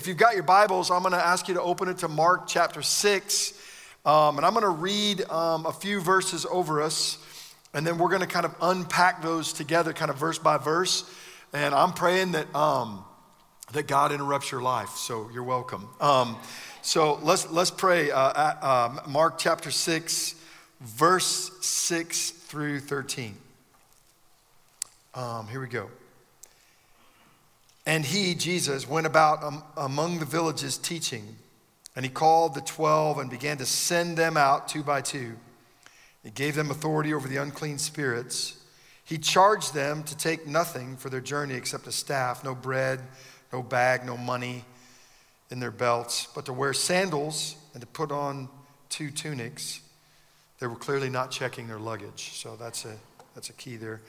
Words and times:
if 0.00 0.06
you've 0.06 0.16
got 0.16 0.32
your 0.32 0.44
Bibles, 0.44 0.90
I'm 0.90 1.02
going 1.02 1.12
to 1.12 1.18
ask 1.22 1.46
you 1.46 1.52
to 1.52 1.60
open 1.60 1.86
it 1.86 1.98
to 1.98 2.08
Mark 2.08 2.46
chapter 2.46 2.80
6. 2.80 3.52
Um, 4.06 4.38
and 4.38 4.46
I'm 4.46 4.54
going 4.54 4.64
to 4.64 4.70
read 4.70 5.28
um, 5.28 5.66
a 5.66 5.72
few 5.74 6.00
verses 6.00 6.46
over 6.50 6.80
us. 6.80 7.18
And 7.74 7.86
then 7.86 7.98
we're 7.98 8.08
going 8.08 8.22
to 8.22 8.26
kind 8.26 8.46
of 8.46 8.54
unpack 8.62 9.20
those 9.20 9.52
together, 9.52 9.92
kind 9.92 10.10
of 10.10 10.16
verse 10.16 10.38
by 10.38 10.56
verse. 10.56 11.04
And 11.52 11.74
I'm 11.74 11.92
praying 11.92 12.32
that, 12.32 12.54
um, 12.54 13.04
that 13.74 13.88
God 13.88 14.10
interrupts 14.10 14.50
your 14.50 14.62
life. 14.62 14.88
So 14.88 15.28
you're 15.34 15.44
welcome. 15.44 15.86
Um, 16.00 16.38
so 16.80 17.20
let's, 17.22 17.50
let's 17.50 17.70
pray. 17.70 18.10
Uh, 18.10 18.18
uh, 18.20 19.00
Mark 19.06 19.36
chapter 19.36 19.70
6, 19.70 20.34
verse 20.80 21.50
6 21.60 22.30
through 22.30 22.80
13. 22.80 23.34
Um, 25.14 25.46
here 25.48 25.60
we 25.60 25.68
go. 25.68 25.90
And 27.90 28.06
he, 28.06 28.36
Jesus, 28.36 28.88
went 28.88 29.08
about 29.08 29.42
among 29.76 30.20
the 30.20 30.24
villages 30.24 30.78
teaching, 30.78 31.34
and 31.96 32.04
he 32.04 32.08
called 32.08 32.54
the 32.54 32.60
twelve 32.60 33.18
and 33.18 33.28
began 33.28 33.58
to 33.58 33.66
send 33.66 34.16
them 34.16 34.36
out 34.36 34.68
two 34.68 34.84
by 34.84 35.00
two. 35.00 35.32
He 36.22 36.30
gave 36.30 36.54
them 36.54 36.70
authority 36.70 37.12
over 37.12 37.26
the 37.26 37.38
unclean 37.38 37.78
spirits. 37.78 38.56
He 39.04 39.18
charged 39.18 39.74
them 39.74 40.04
to 40.04 40.16
take 40.16 40.46
nothing 40.46 40.98
for 40.98 41.10
their 41.10 41.20
journey 41.20 41.54
except 41.54 41.88
a 41.88 41.90
staff, 41.90 42.44
no 42.44 42.54
bread, 42.54 43.00
no 43.52 43.60
bag, 43.60 44.06
no 44.06 44.16
money 44.16 44.64
in 45.50 45.58
their 45.58 45.72
belts, 45.72 46.28
but 46.32 46.46
to 46.46 46.52
wear 46.52 46.72
sandals 46.72 47.56
and 47.72 47.80
to 47.80 47.88
put 47.88 48.12
on 48.12 48.48
two 48.88 49.10
tunics. 49.10 49.80
They 50.60 50.68
were 50.68 50.76
clearly 50.76 51.10
not 51.10 51.32
checking 51.32 51.66
their 51.66 51.80
luggage, 51.80 52.34
so 52.34 52.54
that's 52.54 52.84
a, 52.84 52.94
that's 53.34 53.50
a 53.50 53.54
key 53.54 53.74
there. 53.74 54.00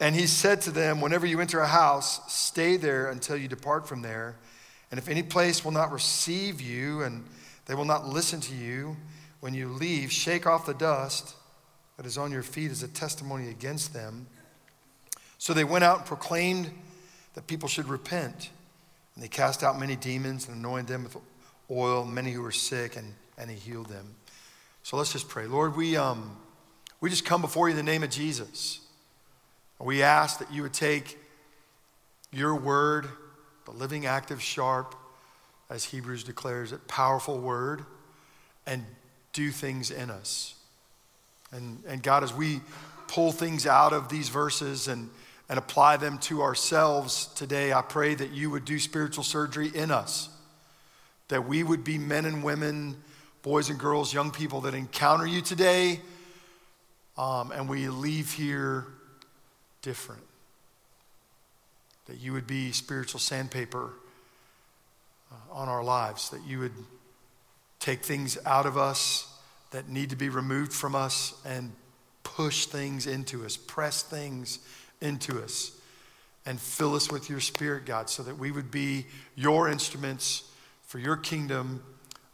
And 0.00 0.14
he 0.14 0.26
said 0.26 0.60
to 0.62 0.70
them, 0.70 1.00
Whenever 1.00 1.26
you 1.26 1.40
enter 1.40 1.60
a 1.60 1.66
house, 1.66 2.20
stay 2.32 2.76
there 2.76 3.10
until 3.10 3.36
you 3.36 3.48
depart 3.48 3.88
from 3.88 4.02
there. 4.02 4.36
And 4.90 4.98
if 4.98 5.08
any 5.08 5.22
place 5.22 5.64
will 5.64 5.72
not 5.72 5.92
receive 5.92 6.60
you 6.60 7.02
and 7.02 7.24
they 7.66 7.74
will 7.74 7.84
not 7.84 8.06
listen 8.06 8.40
to 8.42 8.54
you, 8.54 8.96
when 9.40 9.54
you 9.54 9.68
leave, 9.68 10.10
shake 10.10 10.46
off 10.46 10.66
the 10.66 10.74
dust 10.74 11.34
that 11.96 12.06
is 12.06 12.18
on 12.18 12.32
your 12.32 12.42
feet 12.42 12.70
as 12.70 12.82
a 12.82 12.88
testimony 12.88 13.48
against 13.48 13.92
them. 13.92 14.26
So 15.38 15.52
they 15.52 15.64
went 15.64 15.84
out 15.84 15.98
and 15.98 16.06
proclaimed 16.06 16.70
that 17.34 17.46
people 17.46 17.68
should 17.68 17.88
repent. 17.88 18.50
And 19.14 19.22
they 19.22 19.28
cast 19.28 19.62
out 19.62 19.78
many 19.78 19.96
demons 19.96 20.48
and 20.48 20.56
anointed 20.56 20.88
them 20.88 21.04
with 21.04 21.16
oil, 21.70 22.04
many 22.04 22.32
who 22.32 22.42
were 22.42 22.52
sick, 22.52 22.96
and, 22.96 23.14
and 23.38 23.50
he 23.50 23.56
healed 23.56 23.88
them. 23.88 24.14
So 24.82 24.96
let's 24.96 25.12
just 25.12 25.28
pray. 25.28 25.46
Lord, 25.46 25.76
we, 25.76 25.96
um, 25.96 26.36
we 27.00 27.10
just 27.10 27.24
come 27.24 27.40
before 27.40 27.68
you 27.68 27.72
in 27.72 27.76
the 27.76 27.90
name 27.90 28.02
of 28.02 28.10
Jesus. 28.10 28.80
We 29.80 30.02
ask 30.02 30.38
that 30.38 30.52
you 30.52 30.62
would 30.62 30.72
take 30.72 31.18
your 32.32 32.54
word, 32.54 33.08
the 33.64 33.72
living, 33.72 34.06
active, 34.06 34.40
sharp, 34.42 34.94
as 35.70 35.84
Hebrews 35.84 36.24
declares 36.24 36.72
it, 36.72 36.86
powerful 36.86 37.38
word, 37.38 37.84
and 38.66 38.84
do 39.32 39.50
things 39.50 39.90
in 39.90 40.10
us. 40.10 40.54
And, 41.52 41.82
and 41.86 42.02
God, 42.02 42.22
as 42.22 42.32
we 42.32 42.60
pull 43.08 43.32
things 43.32 43.66
out 43.66 43.92
of 43.92 44.08
these 44.08 44.28
verses 44.28 44.88
and, 44.88 45.10
and 45.48 45.58
apply 45.58 45.96
them 45.96 46.18
to 46.18 46.42
ourselves 46.42 47.26
today, 47.34 47.72
I 47.72 47.82
pray 47.82 48.14
that 48.14 48.30
you 48.30 48.50
would 48.50 48.64
do 48.64 48.78
spiritual 48.78 49.24
surgery 49.24 49.70
in 49.74 49.90
us, 49.90 50.28
that 51.28 51.46
we 51.46 51.62
would 51.62 51.84
be 51.84 51.98
men 51.98 52.24
and 52.24 52.42
women, 52.42 52.96
boys 53.42 53.70
and 53.70 53.78
girls, 53.78 54.12
young 54.12 54.30
people 54.30 54.62
that 54.62 54.74
encounter 54.74 55.26
you 55.26 55.42
today, 55.42 56.00
um, 57.16 57.52
and 57.52 57.68
we 57.68 57.88
leave 57.88 58.32
here 58.32 58.86
different. 59.84 60.22
That 62.06 62.18
you 62.18 62.32
would 62.32 62.46
be 62.46 62.72
spiritual 62.72 63.20
sandpaper 63.20 63.90
uh, 65.30 65.34
on 65.52 65.68
our 65.68 65.84
lives, 65.84 66.30
that 66.30 66.42
you 66.44 66.58
would 66.58 66.72
take 67.80 68.02
things 68.02 68.38
out 68.46 68.64
of 68.64 68.78
us 68.78 69.30
that 69.72 69.88
need 69.88 70.08
to 70.10 70.16
be 70.16 70.30
removed 70.30 70.72
from 70.72 70.94
us 70.94 71.34
and 71.44 71.72
push 72.22 72.64
things 72.64 73.06
into 73.06 73.44
us, 73.44 73.56
press 73.56 74.02
things 74.02 74.58
into 75.00 75.42
us, 75.42 75.72
and 76.46 76.58
fill 76.58 76.94
us 76.94 77.10
with 77.10 77.28
your 77.28 77.40
spirit, 77.40 77.84
God, 77.84 78.08
so 78.08 78.22
that 78.22 78.38
we 78.38 78.50
would 78.50 78.70
be 78.70 79.04
your 79.34 79.68
instruments 79.68 80.50
for 80.86 80.98
your 80.98 81.16
kingdom 81.16 81.82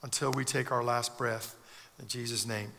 until 0.03 0.31
we 0.31 0.45
take 0.45 0.71
our 0.71 0.85
last 0.85 1.19
breath. 1.19 1.57
In 1.99 2.07
Jesus' 2.07 2.47
name. 2.47 2.71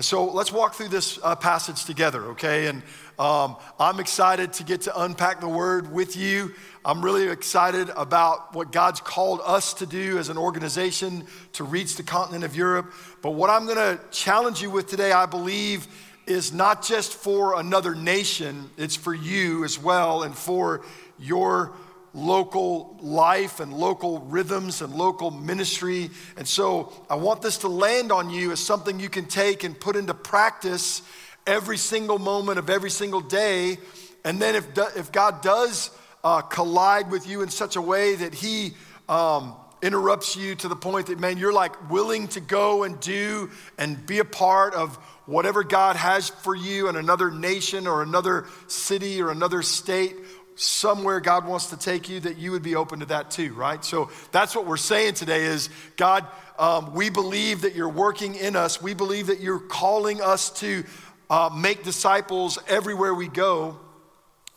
So 0.00 0.26
let's 0.26 0.52
walk 0.52 0.74
through 0.74 0.90
this 0.90 1.18
uh, 1.24 1.34
passage 1.34 1.84
together, 1.84 2.26
okay? 2.26 2.68
And 2.68 2.84
um, 3.18 3.56
I'm 3.80 3.98
excited 3.98 4.52
to 4.54 4.62
get 4.62 4.82
to 4.82 5.02
unpack 5.02 5.40
the 5.40 5.48
word 5.48 5.92
with 5.92 6.16
you. 6.16 6.54
I'm 6.84 7.04
really 7.04 7.26
excited 7.28 7.90
about 7.96 8.54
what 8.54 8.70
God's 8.70 9.00
called 9.00 9.40
us 9.44 9.74
to 9.74 9.86
do 9.86 10.16
as 10.18 10.28
an 10.28 10.38
organization 10.38 11.26
to 11.54 11.64
reach 11.64 11.96
the 11.96 12.04
continent 12.04 12.44
of 12.44 12.54
Europe. 12.54 12.92
But 13.22 13.32
what 13.32 13.50
I'm 13.50 13.66
to 13.66 13.98
challenge 14.12 14.62
you 14.62 14.70
with 14.70 14.86
today, 14.86 15.10
I 15.10 15.26
believe, 15.26 15.88
is 16.28 16.52
not 16.52 16.84
just 16.84 17.14
for 17.14 17.58
another 17.58 17.96
nation, 17.96 18.70
it's 18.76 18.94
for 18.94 19.14
you 19.14 19.64
as 19.64 19.80
well 19.80 20.22
and 20.22 20.32
for 20.32 20.84
your 21.18 21.72
local 22.14 22.96
life 23.00 23.60
and 23.60 23.72
local 23.72 24.20
rhythms 24.20 24.82
and 24.82 24.94
local 24.94 25.30
ministry. 25.30 26.10
And 26.36 26.46
so 26.46 26.92
I 27.08 27.16
want 27.16 27.42
this 27.42 27.58
to 27.58 27.68
land 27.68 28.12
on 28.12 28.30
you 28.30 28.52
as 28.52 28.60
something 28.60 28.98
you 28.98 29.08
can 29.08 29.26
take 29.26 29.64
and 29.64 29.78
put 29.78 29.96
into 29.96 30.14
practice 30.14 31.02
every 31.46 31.76
single 31.78 32.18
moment 32.18 32.58
of 32.58 32.70
every 32.70 32.90
single 32.90 33.20
day. 33.20 33.78
And 34.24 34.40
then 34.40 34.54
if, 34.54 34.66
if 34.96 35.12
God 35.12 35.42
does 35.42 35.90
uh, 36.24 36.42
collide 36.42 37.10
with 37.10 37.26
you 37.28 37.42
in 37.42 37.48
such 37.48 37.76
a 37.76 37.82
way 37.82 38.16
that 38.16 38.34
He 38.34 38.74
um, 39.08 39.54
interrupts 39.82 40.36
you 40.36 40.54
to 40.56 40.68
the 40.68 40.76
point 40.76 41.06
that, 41.06 41.18
man, 41.18 41.38
you're 41.38 41.52
like 41.52 41.90
willing 41.90 42.28
to 42.28 42.40
go 42.40 42.84
and 42.84 42.98
do 43.00 43.50
and 43.78 44.04
be 44.06 44.18
a 44.18 44.24
part 44.24 44.74
of 44.74 44.96
whatever 45.26 45.62
God 45.62 45.96
has 45.96 46.30
for 46.30 46.54
you 46.54 46.88
in 46.88 46.96
another 46.96 47.30
nation 47.30 47.86
or 47.86 48.02
another 48.02 48.46
city 48.66 49.20
or 49.20 49.30
another 49.30 49.62
state 49.62 50.16
somewhere 50.58 51.20
God 51.20 51.46
wants 51.46 51.66
to 51.66 51.76
take 51.76 52.08
you, 52.08 52.20
that 52.20 52.36
you 52.36 52.50
would 52.52 52.62
be 52.62 52.74
open 52.74 53.00
to 53.00 53.06
that 53.06 53.30
too, 53.30 53.52
right? 53.54 53.84
So 53.84 54.10
that's 54.32 54.54
what 54.54 54.66
we're 54.66 54.76
saying 54.76 55.14
today 55.14 55.44
is 55.44 55.70
God, 55.96 56.26
um, 56.58 56.94
we 56.94 57.10
believe 57.10 57.62
that 57.62 57.74
you're 57.74 57.88
working 57.88 58.34
in 58.34 58.56
us. 58.56 58.82
We 58.82 58.94
believe 58.94 59.28
that 59.28 59.40
you're 59.40 59.60
calling 59.60 60.20
us 60.20 60.50
to 60.60 60.84
uh, 61.30 61.50
make 61.54 61.84
disciples 61.84 62.58
everywhere 62.68 63.14
we 63.14 63.28
go, 63.28 63.78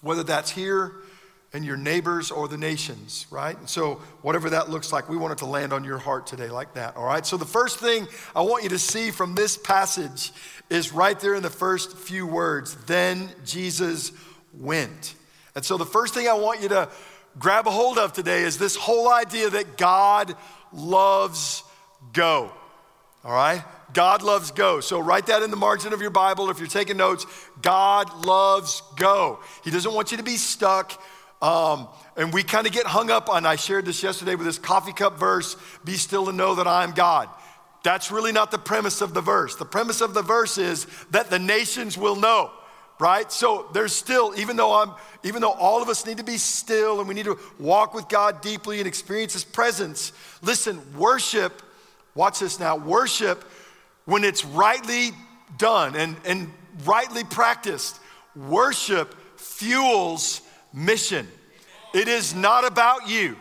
whether 0.01 0.23
that's 0.23 0.49
here 0.49 0.93
and 1.53 1.65
your 1.65 1.77
neighbors 1.77 2.31
or 2.31 2.47
the 2.47 2.57
nations, 2.57 3.27
right? 3.29 3.57
And 3.57 3.69
so, 3.69 3.95
whatever 4.21 4.51
that 4.51 4.69
looks 4.69 4.93
like, 4.93 5.09
we 5.09 5.17
want 5.17 5.33
it 5.33 5.39
to 5.39 5.45
land 5.45 5.73
on 5.73 5.83
your 5.83 5.97
heart 5.97 6.25
today, 6.25 6.49
like 6.49 6.75
that, 6.75 6.95
all 6.95 7.05
right? 7.05 7.25
So, 7.25 7.35
the 7.35 7.45
first 7.45 7.79
thing 7.79 8.07
I 8.35 8.41
want 8.41 8.63
you 8.63 8.69
to 8.69 8.79
see 8.79 9.11
from 9.11 9.35
this 9.35 9.57
passage 9.57 10.31
is 10.69 10.93
right 10.93 11.19
there 11.19 11.35
in 11.35 11.43
the 11.43 11.49
first 11.49 11.97
few 11.97 12.25
words 12.25 12.75
then 12.85 13.29
Jesus 13.45 14.13
went. 14.53 15.15
And 15.55 15.65
so, 15.65 15.77
the 15.77 15.85
first 15.85 16.13
thing 16.13 16.27
I 16.27 16.33
want 16.33 16.61
you 16.61 16.69
to 16.69 16.89
grab 17.39 17.67
a 17.67 17.71
hold 17.71 17.97
of 17.97 18.13
today 18.13 18.43
is 18.43 18.57
this 18.57 18.75
whole 18.75 19.11
idea 19.11 19.49
that 19.49 19.77
God 19.77 20.35
loves 20.73 21.63
go. 22.13 22.51
All 23.23 23.33
right? 23.33 23.63
God 23.93 24.23
loves 24.23 24.51
go. 24.51 24.79
So 24.79 24.99
write 24.99 25.27
that 25.27 25.43
in 25.43 25.51
the 25.51 25.57
margin 25.57 25.93
of 25.93 26.01
your 26.01 26.11
Bible 26.11 26.49
if 26.49 26.59
you're 26.59 26.67
taking 26.67 26.97
notes. 26.97 27.25
God 27.61 28.25
loves 28.25 28.81
go. 28.95 29.39
He 29.63 29.71
doesn't 29.71 29.93
want 29.93 30.11
you 30.11 30.17
to 30.17 30.23
be 30.23 30.37
stuck. 30.37 31.01
Um, 31.41 31.87
and 32.15 32.33
we 32.33 32.43
kind 32.43 32.67
of 32.67 32.73
get 32.73 32.85
hung 32.85 33.09
up 33.09 33.29
on, 33.29 33.45
I 33.45 33.55
shared 33.55 33.85
this 33.85 34.01
yesterday 34.03 34.35
with 34.35 34.45
this 34.45 34.59
coffee 34.59 34.93
cup 34.93 35.17
verse 35.17 35.55
be 35.83 35.93
still 35.93 36.29
and 36.29 36.37
know 36.37 36.55
that 36.55 36.67
I 36.67 36.83
am 36.83 36.91
God. 36.91 37.29
That's 37.83 38.11
really 38.11 38.31
not 38.31 38.51
the 38.51 38.59
premise 38.59 39.01
of 39.01 39.13
the 39.13 39.21
verse. 39.21 39.55
The 39.55 39.65
premise 39.65 40.01
of 40.01 40.13
the 40.13 40.21
verse 40.21 40.57
is 40.57 40.85
that 41.09 41.29
the 41.29 41.39
nations 41.39 41.97
will 41.97 42.15
know 42.15 42.51
right? 43.01 43.31
So 43.31 43.67
there's 43.73 43.93
still, 43.93 44.31
even 44.37 44.55
though 44.55 44.79
I'm, 44.79 44.93
even 45.23 45.41
though 45.41 45.53
all 45.53 45.81
of 45.81 45.89
us 45.89 46.05
need 46.05 46.17
to 46.17 46.23
be 46.23 46.37
still 46.37 46.99
and 46.99 47.07
we 47.07 47.15
need 47.15 47.25
to 47.25 47.39
walk 47.59 47.95
with 47.95 48.07
God 48.07 48.41
deeply 48.41 48.77
and 48.77 48.87
experience 48.87 49.33
His 49.33 49.43
presence, 49.43 50.13
listen, 50.43 50.79
worship, 50.95 51.63
watch 52.13 52.39
this 52.39 52.59
now, 52.59 52.77
worship, 52.77 53.43
when 54.05 54.23
it's 54.23 54.45
rightly 54.45 55.09
done 55.57 55.95
and, 55.95 56.15
and 56.25 56.51
rightly 56.85 57.23
practiced, 57.23 57.99
worship 58.35 59.15
fuels 59.35 60.41
mission. 60.71 61.27
It 61.95 62.07
is 62.07 62.35
not 62.35 62.65
about 62.65 63.09
you. 63.09 63.35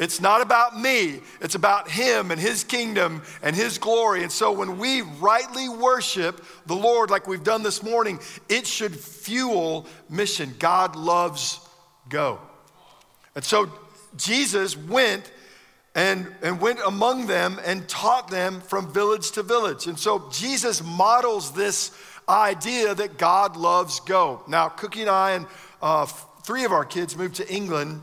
It's 0.00 0.18
not 0.18 0.40
about 0.40 0.80
me, 0.80 1.20
it's 1.42 1.54
about 1.54 1.90
Him 1.90 2.30
and 2.30 2.40
His 2.40 2.64
kingdom 2.64 3.20
and 3.42 3.54
His 3.54 3.76
glory. 3.76 4.22
And 4.22 4.32
so 4.32 4.50
when 4.50 4.78
we 4.78 5.02
rightly 5.02 5.68
worship 5.68 6.42
the 6.64 6.74
Lord 6.74 7.10
like 7.10 7.28
we've 7.28 7.44
done 7.44 7.62
this 7.62 7.82
morning, 7.82 8.18
it 8.48 8.66
should 8.66 8.98
fuel 8.98 9.86
mission. 10.08 10.54
God 10.58 10.96
loves 10.96 11.60
go. 12.08 12.40
And 13.34 13.44
so 13.44 13.70
Jesus 14.16 14.74
went 14.74 15.30
and, 15.94 16.26
and 16.42 16.62
went 16.62 16.78
among 16.86 17.26
them 17.26 17.60
and 17.62 17.86
taught 17.86 18.30
them 18.30 18.62
from 18.62 18.90
village 18.94 19.32
to 19.32 19.42
village. 19.42 19.86
And 19.86 19.98
so 19.98 20.30
Jesus 20.32 20.82
models 20.82 21.52
this 21.52 21.90
idea 22.26 22.94
that 22.94 23.18
God 23.18 23.54
loves 23.54 24.00
go. 24.00 24.42
Now, 24.48 24.70
Cookie 24.70 25.02
and 25.02 25.10
I 25.10 25.32
and 25.32 25.46
uh, 25.82 26.06
three 26.06 26.64
of 26.64 26.72
our 26.72 26.86
kids 26.86 27.18
moved 27.18 27.34
to 27.34 27.52
England 27.52 28.00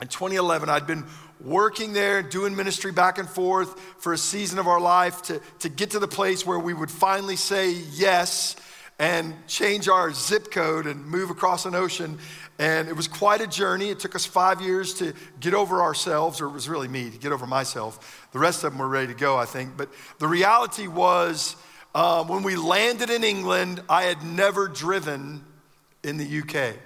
in 0.00 0.08
2011, 0.08 0.68
I'd 0.68 0.86
been 0.86 1.04
working 1.40 1.92
there, 1.92 2.22
doing 2.22 2.56
ministry 2.56 2.92
back 2.92 3.18
and 3.18 3.28
forth 3.28 3.78
for 3.98 4.12
a 4.12 4.18
season 4.18 4.58
of 4.58 4.66
our 4.66 4.80
life 4.80 5.22
to, 5.22 5.40
to 5.60 5.68
get 5.68 5.90
to 5.90 5.98
the 5.98 6.08
place 6.08 6.46
where 6.46 6.58
we 6.58 6.74
would 6.74 6.90
finally 6.90 7.36
say 7.36 7.72
yes 7.92 8.56
and 8.98 9.34
change 9.46 9.88
our 9.88 10.12
zip 10.12 10.50
code 10.50 10.86
and 10.86 11.04
move 11.06 11.30
across 11.30 11.64
an 11.64 11.74
ocean. 11.74 12.18
And 12.58 12.88
it 12.88 12.94
was 12.94 13.08
quite 13.08 13.40
a 13.40 13.46
journey. 13.46 13.88
It 13.88 13.98
took 13.98 14.14
us 14.14 14.26
five 14.26 14.60
years 14.60 14.92
to 14.94 15.14
get 15.40 15.54
over 15.54 15.80
ourselves, 15.80 16.40
or 16.40 16.46
it 16.46 16.52
was 16.52 16.68
really 16.68 16.88
me 16.88 17.08
to 17.08 17.18
get 17.18 17.32
over 17.32 17.46
myself. 17.46 18.28
The 18.32 18.38
rest 18.38 18.64
of 18.64 18.72
them 18.72 18.78
were 18.78 18.88
ready 18.88 19.06
to 19.06 19.18
go, 19.18 19.38
I 19.38 19.46
think. 19.46 19.76
But 19.76 19.88
the 20.18 20.28
reality 20.28 20.86
was, 20.86 21.56
um, 21.94 22.28
when 22.28 22.42
we 22.42 22.56
landed 22.56 23.08
in 23.08 23.24
England, 23.24 23.82
I 23.88 24.02
had 24.02 24.22
never 24.22 24.68
driven 24.68 25.44
in 26.02 26.18
the 26.18 26.40
UK, 26.40 26.76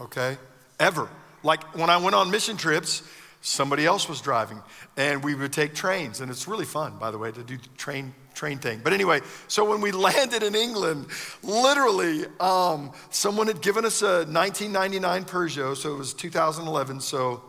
okay? 0.00 0.36
Ever. 0.78 1.08
Like 1.42 1.62
when 1.76 1.90
I 1.90 1.96
went 1.96 2.14
on 2.14 2.30
mission 2.30 2.56
trips, 2.56 3.02
somebody 3.42 3.84
else 3.84 4.08
was 4.08 4.20
driving 4.20 4.62
and 4.96 5.22
we 5.22 5.34
would 5.34 5.52
take 5.52 5.74
trains 5.74 6.20
and 6.20 6.30
it's 6.30 6.46
really 6.46 6.64
fun 6.64 6.96
by 6.98 7.10
the 7.10 7.18
way 7.18 7.32
to 7.32 7.42
do 7.42 7.58
train 7.76 8.14
train 8.34 8.56
thing. 8.56 8.80
But 8.82 8.92
anyway 8.92 9.20
so 9.48 9.68
when 9.68 9.80
we 9.80 9.90
landed 10.08 10.44
in 10.44 10.54
england 10.54 11.06
literally 11.42 12.24
um, 12.38 12.92
someone 13.10 13.48
had 13.48 13.60
given 13.60 13.84
us 13.84 14.00
a 14.00 14.24
1999 14.24 15.24
peugeot 15.24 15.76
so 15.76 15.92
it 15.92 15.98
was 15.98 16.14
2011 16.14 17.00
so 17.00 17.42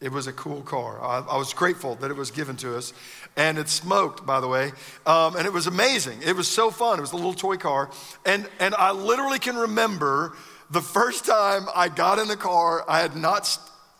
it 0.00 0.12
was 0.12 0.26
a 0.26 0.32
cool 0.32 0.60
car. 0.60 1.00
I, 1.00 1.20
I 1.20 1.38
was 1.38 1.54
grateful 1.54 1.94
that 1.96 2.10
it 2.10 2.16
was 2.16 2.30
given 2.30 2.56
to 2.56 2.76
us 2.76 2.92
and 3.36 3.56
it 3.56 3.68
smoked 3.68 4.26
by 4.26 4.40
the 4.40 4.48
way 4.48 4.72
um, 5.06 5.36
and 5.36 5.46
it 5.46 5.52
was 5.52 5.68
amazing. 5.68 6.18
It 6.22 6.36
was 6.36 6.48
so 6.48 6.70
fun. 6.70 6.98
It 6.98 7.02
was 7.02 7.12
a 7.12 7.16
little 7.16 7.32
toy 7.32 7.56
car 7.56 7.90
and 8.26 8.48
and 8.58 8.74
i 8.74 8.90
literally 8.90 9.38
can 9.38 9.54
remember 9.56 10.34
the 10.70 10.80
first 10.80 11.24
time 11.24 11.66
i 11.74 11.88
got 11.88 12.18
in 12.18 12.28
the 12.28 12.36
car 12.36 12.84
i 12.88 13.00
had 13.00 13.16
not 13.16 13.46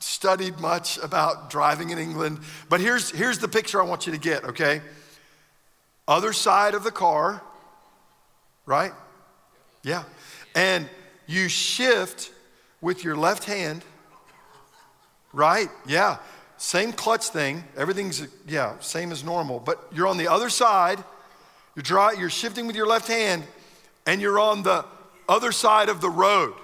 studied 0.04 0.58
much 0.60 0.98
about 0.98 1.50
driving 1.50 1.90
in 1.90 1.98
England, 1.98 2.38
but 2.68 2.80
here's, 2.80 3.10
here's 3.10 3.38
the 3.38 3.48
picture 3.48 3.80
I 3.80 3.84
want 3.84 4.06
you 4.06 4.12
to 4.12 4.18
get, 4.18 4.44
okay? 4.44 4.82
Other 6.06 6.32
side 6.32 6.74
of 6.74 6.84
the 6.84 6.90
car, 6.90 7.42
right? 8.66 8.92
Yeah. 9.82 10.04
And 10.54 10.88
you 11.26 11.48
shift 11.48 12.30
with 12.80 13.02
your 13.02 13.16
left 13.16 13.44
hand, 13.44 13.82
right? 15.32 15.68
Yeah. 15.86 16.18
Same 16.58 16.92
clutch 16.92 17.28
thing. 17.28 17.64
Everything's, 17.76 18.26
yeah, 18.46 18.78
same 18.80 19.10
as 19.10 19.24
normal. 19.24 19.58
But 19.58 19.82
you're 19.92 20.06
on 20.06 20.18
the 20.18 20.28
other 20.28 20.50
side, 20.50 21.02
you're, 21.74 21.82
dry, 21.82 22.12
you're 22.12 22.30
shifting 22.30 22.66
with 22.66 22.76
your 22.76 22.86
left 22.86 23.08
hand, 23.08 23.42
and 24.06 24.20
you're 24.20 24.38
on 24.38 24.62
the 24.62 24.84
other 25.28 25.52
side 25.52 25.88
of 25.88 26.00
the 26.00 26.10
road 26.10 26.54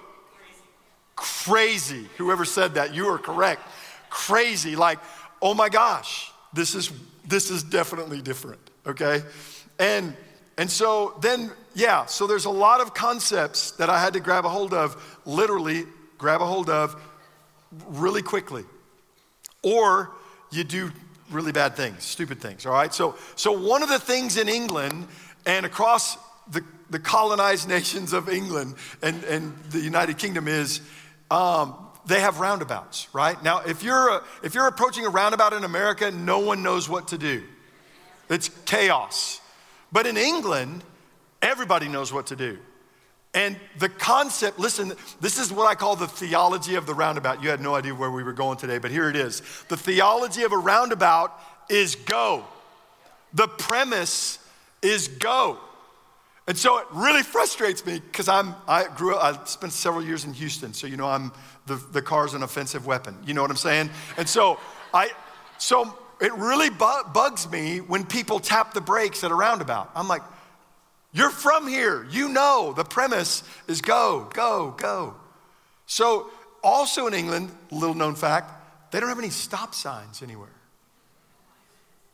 crazy. 1.20 2.08
Whoever 2.16 2.44
said 2.44 2.74
that, 2.74 2.94
you 2.94 3.08
are 3.08 3.18
correct. 3.18 3.62
Crazy, 4.08 4.74
like, 4.74 4.98
oh 5.42 5.54
my 5.54 5.68
gosh, 5.68 6.32
this 6.52 6.74
is 6.74 6.90
this 7.26 7.50
is 7.50 7.62
definitely 7.62 8.22
different, 8.22 8.60
okay? 8.86 9.22
And 9.78 10.16
and 10.56 10.70
so 10.70 11.14
then, 11.20 11.50
yeah, 11.74 12.06
so 12.06 12.26
there's 12.26 12.46
a 12.46 12.50
lot 12.50 12.80
of 12.80 12.94
concepts 12.94 13.72
that 13.72 13.88
I 13.88 14.00
had 14.00 14.14
to 14.14 14.20
grab 14.20 14.44
a 14.44 14.48
hold 14.48 14.74
of, 14.74 15.20
literally 15.24 15.84
grab 16.18 16.40
a 16.40 16.46
hold 16.46 16.68
of 16.68 17.00
really 17.86 18.22
quickly. 18.22 18.64
Or 19.62 20.10
you 20.50 20.64
do 20.64 20.90
really 21.30 21.52
bad 21.52 21.76
things, 21.76 22.02
stupid 22.02 22.40
things, 22.40 22.66
all 22.66 22.72
right? 22.72 22.92
So 22.92 23.14
so 23.36 23.52
one 23.52 23.82
of 23.82 23.88
the 23.88 23.98
things 23.98 24.36
in 24.36 24.48
England 24.48 25.06
and 25.46 25.64
across 25.66 26.16
the, 26.50 26.64
the 26.90 26.98
colonized 26.98 27.68
nations 27.76 28.12
of 28.12 28.28
England 28.28 28.74
and, 29.02 29.24
and 29.24 29.56
the 29.70 29.80
United 29.80 30.18
Kingdom 30.18 30.48
is 30.48 30.80
um, 31.30 31.74
they 32.06 32.20
have 32.20 32.40
roundabouts, 32.40 33.08
right? 33.12 33.40
Now, 33.42 33.60
if 33.60 33.82
you're, 33.82 34.08
a, 34.08 34.22
if 34.42 34.54
you're 34.54 34.66
approaching 34.66 35.06
a 35.06 35.10
roundabout 35.10 35.52
in 35.52 35.64
America, 35.64 36.10
no 36.10 36.40
one 36.40 36.62
knows 36.62 36.88
what 36.88 37.08
to 37.08 37.18
do. 37.18 37.42
It's 38.28 38.48
chaos. 38.64 39.40
But 39.92 40.06
in 40.06 40.16
England, 40.16 40.82
everybody 41.42 41.88
knows 41.88 42.12
what 42.12 42.26
to 42.28 42.36
do. 42.36 42.58
And 43.32 43.56
the 43.78 43.88
concept, 43.88 44.58
listen, 44.58 44.92
this 45.20 45.38
is 45.38 45.52
what 45.52 45.68
I 45.68 45.76
call 45.76 45.94
the 45.94 46.08
theology 46.08 46.74
of 46.74 46.86
the 46.86 46.94
roundabout. 46.94 47.42
You 47.42 47.50
had 47.50 47.60
no 47.60 47.76
idea 47.76 47.94
where 47.94 48.10
we 48.10 48.24
were 48.24 48.32
going 48.32 48.58
today, 48.58 48.78
but 48.78 48.90
here 48.90 49.08
it 49.08 49.14
is. 49.14 49.40
The 49.68 49.76
theology 49.76 50.42
of 50.42 50.52
a 50.52 50.58
roundabout 50.58 51.38
is 51.68 51.94
go. 51.94 52.44
The 53.32 53.46
premise 53.46 54.38
is 54.82 55.06
go. 55.06 55.58
And 56.50 56.58
so 56.58 56.78
it 56.78 56.86
really 56.90 57.22
frustrates 57.22 57.86
me 57.86 58.00
because 58.00 58.26
I'm 58.26 58.56
I 58.66 58.88
grew 58.96 59.14
up, 59.14 59.22
I 59.22 59.44
spent 59.44 59.72
several 59.72 60.04
years 60.04 60.24
in 60.24 60.32
Houston, 60.32 60.74
so 60.74 60.88
you 60.88 60.96
know 60.96 61.06
I'm 61.06 61.30
the, 61.66 61.76
the 61.76 62.02
car's 62.02 62.34
an 62.34 62.42
offensive 62.42 62.86
weapon. 62.86 63.16
You 63.24 63.34
know 63.34 63.42
what 63.42 63.52
I'm 63.52 63.56
saying? 63.56 63.88
And 64.16 64.28
so 64.28 64.58
I 64.92 65.10
so 65.58 65.96
it 66.20 66.32
really 66.34 66.68
bu- 66.68 67.04
bugs 67.14 67.48
me 67.48 67.78
when 67.78 68.04
people 68.04 68.40
tap 68.40 68.74
the 68.74 68.80
brakes 68.80 69.22
at 69.22 69.30
a 69.30 69.34
roundabout. 69.36 69.92
I'm 69.94 70.08
like, 70.08 70.22
you're 71.12 71.30
from 71.30 71.68
here. 71.68 72.04
You 72.10 72.28
know 72.28 72.72
the 72.76 72.82
premise 72.82 73.44
is 73.68 73.80
go, 73.80 74.28
go, 74.34 74.74
go. 74.76 75.14
So 75.86 76.32
also 76.64 77.06
in 77.06 77.14
England, 77.14 77.52
little 77.70 77.94
known 77.94 78.16
fact, 78.16 78.90
they 78.90 78.98
don't 78.98 79.08
have 79.08 79.20
any 79.20 79.30
stop 79.30 79.72
signs 79.72 80.20
anywhere. 80.20 80.48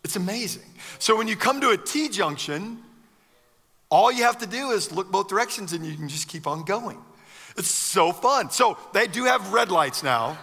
It's 0.05 0.17
amazing. 0.17 0.71
So 0.99 1.17
when 1.17 1.27
you 1.27 1.37
come 1.37 1.63
to 1.63 1.71
a 1.71 1.79
T 1.79 2.11
junction, 2.11 2.83
all 3.91 4.11
you 4.11 4.25
have 4.25 4.39
to 4.39 4.47
do 4.47 4.71
is 4.71 4.93
look 4.93 5.11
both 5.11 5.29
directions 5.29 5.73
and 5.73 5.85
you 5.85 5.95
can 5.97 6.09
just 6.09 6.29
keep 6.29 6.47
on 6.47 6.65
going. 6.65 6.99
It's 7.57 7.71
so 7.71 8.13
fun. 8.13 8.51
So 8.51 8.77
they 8.93 9.07
do 9.07 9.25
have 9.25 9.53
red 9.53 9.71
lights 9.71 10.03
now, 10.03 10.37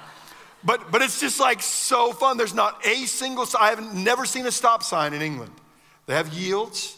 but, 0.64 0.92
but 0.92 1.02
it's 1.02 1.20
just 1.20 1.40
like 1.40 1.62
so 1.62 2.12
fun. 2.12 2.38
There's 2.38 2.56
not 2.56 2.86
a 2.86 3.06
single, 3.06 3.46
I 3.60 3.70
have 3.70 3.94
never 3.94 4.26
seen 4.26 4.46
a 4.46 4.52
stop 4.52 4.82
sign 4.84 5.14
in 5.14 5.22
England. 5.22 5.52
They 6.06 6.16
have 6.16 6.34
yields, 6.34 6.98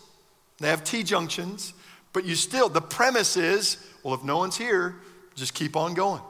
they 0.59 0.69
have 0.69 0.83
T 0.83 1.03
junctions, 1.03 1.74
but 2.13 2.25
you 2.25 2.36
still, 2.36 2.69
the 2.69 2.81
premise 2.81 3.38
is 3.38 3.77
well, 4.06 4.13
if 4.13 4.24
no 4.24 4.38
one's 4.38 4.56
here, 4.56 4.95
just 5.33 5.56
keep 5.56 5.75
on 5.75 5.95
going, 5.95 6.21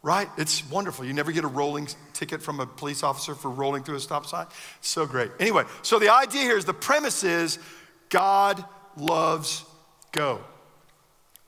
right? 0.00 0.28
It's 0.38 0.64
wonderful. 0.70 1.04
You 1.04 1.12
never 1.12 1.32
get 1.32 1.42
a 1.42 1.48
rolling 1.48 1.88
ticket 2.12 2.40
from 2.40 2.60
a 2.60 2.66
police 2.66 3.02
officer 3.02 3.34
for 3.34 3.50
rolling 3.50 3.82
through 3.82 3.96
a 3.96 4.00
stop 4.00 4.26
sign. 4.26 4.46
So 4.80 5.06
great. 5.06 5.32
Anyway, 5.40 5.64
so 5.82 5.98
the 5.98 6.08
idea 6.08 6.42
here 6.42 6.56
is 6.56 6.64
the 6.64 6.72
premise 6.72 7.24
is 7.24 7.58
God 8.10 8.64
loves 8.96 9.64
go. 10.12 10.40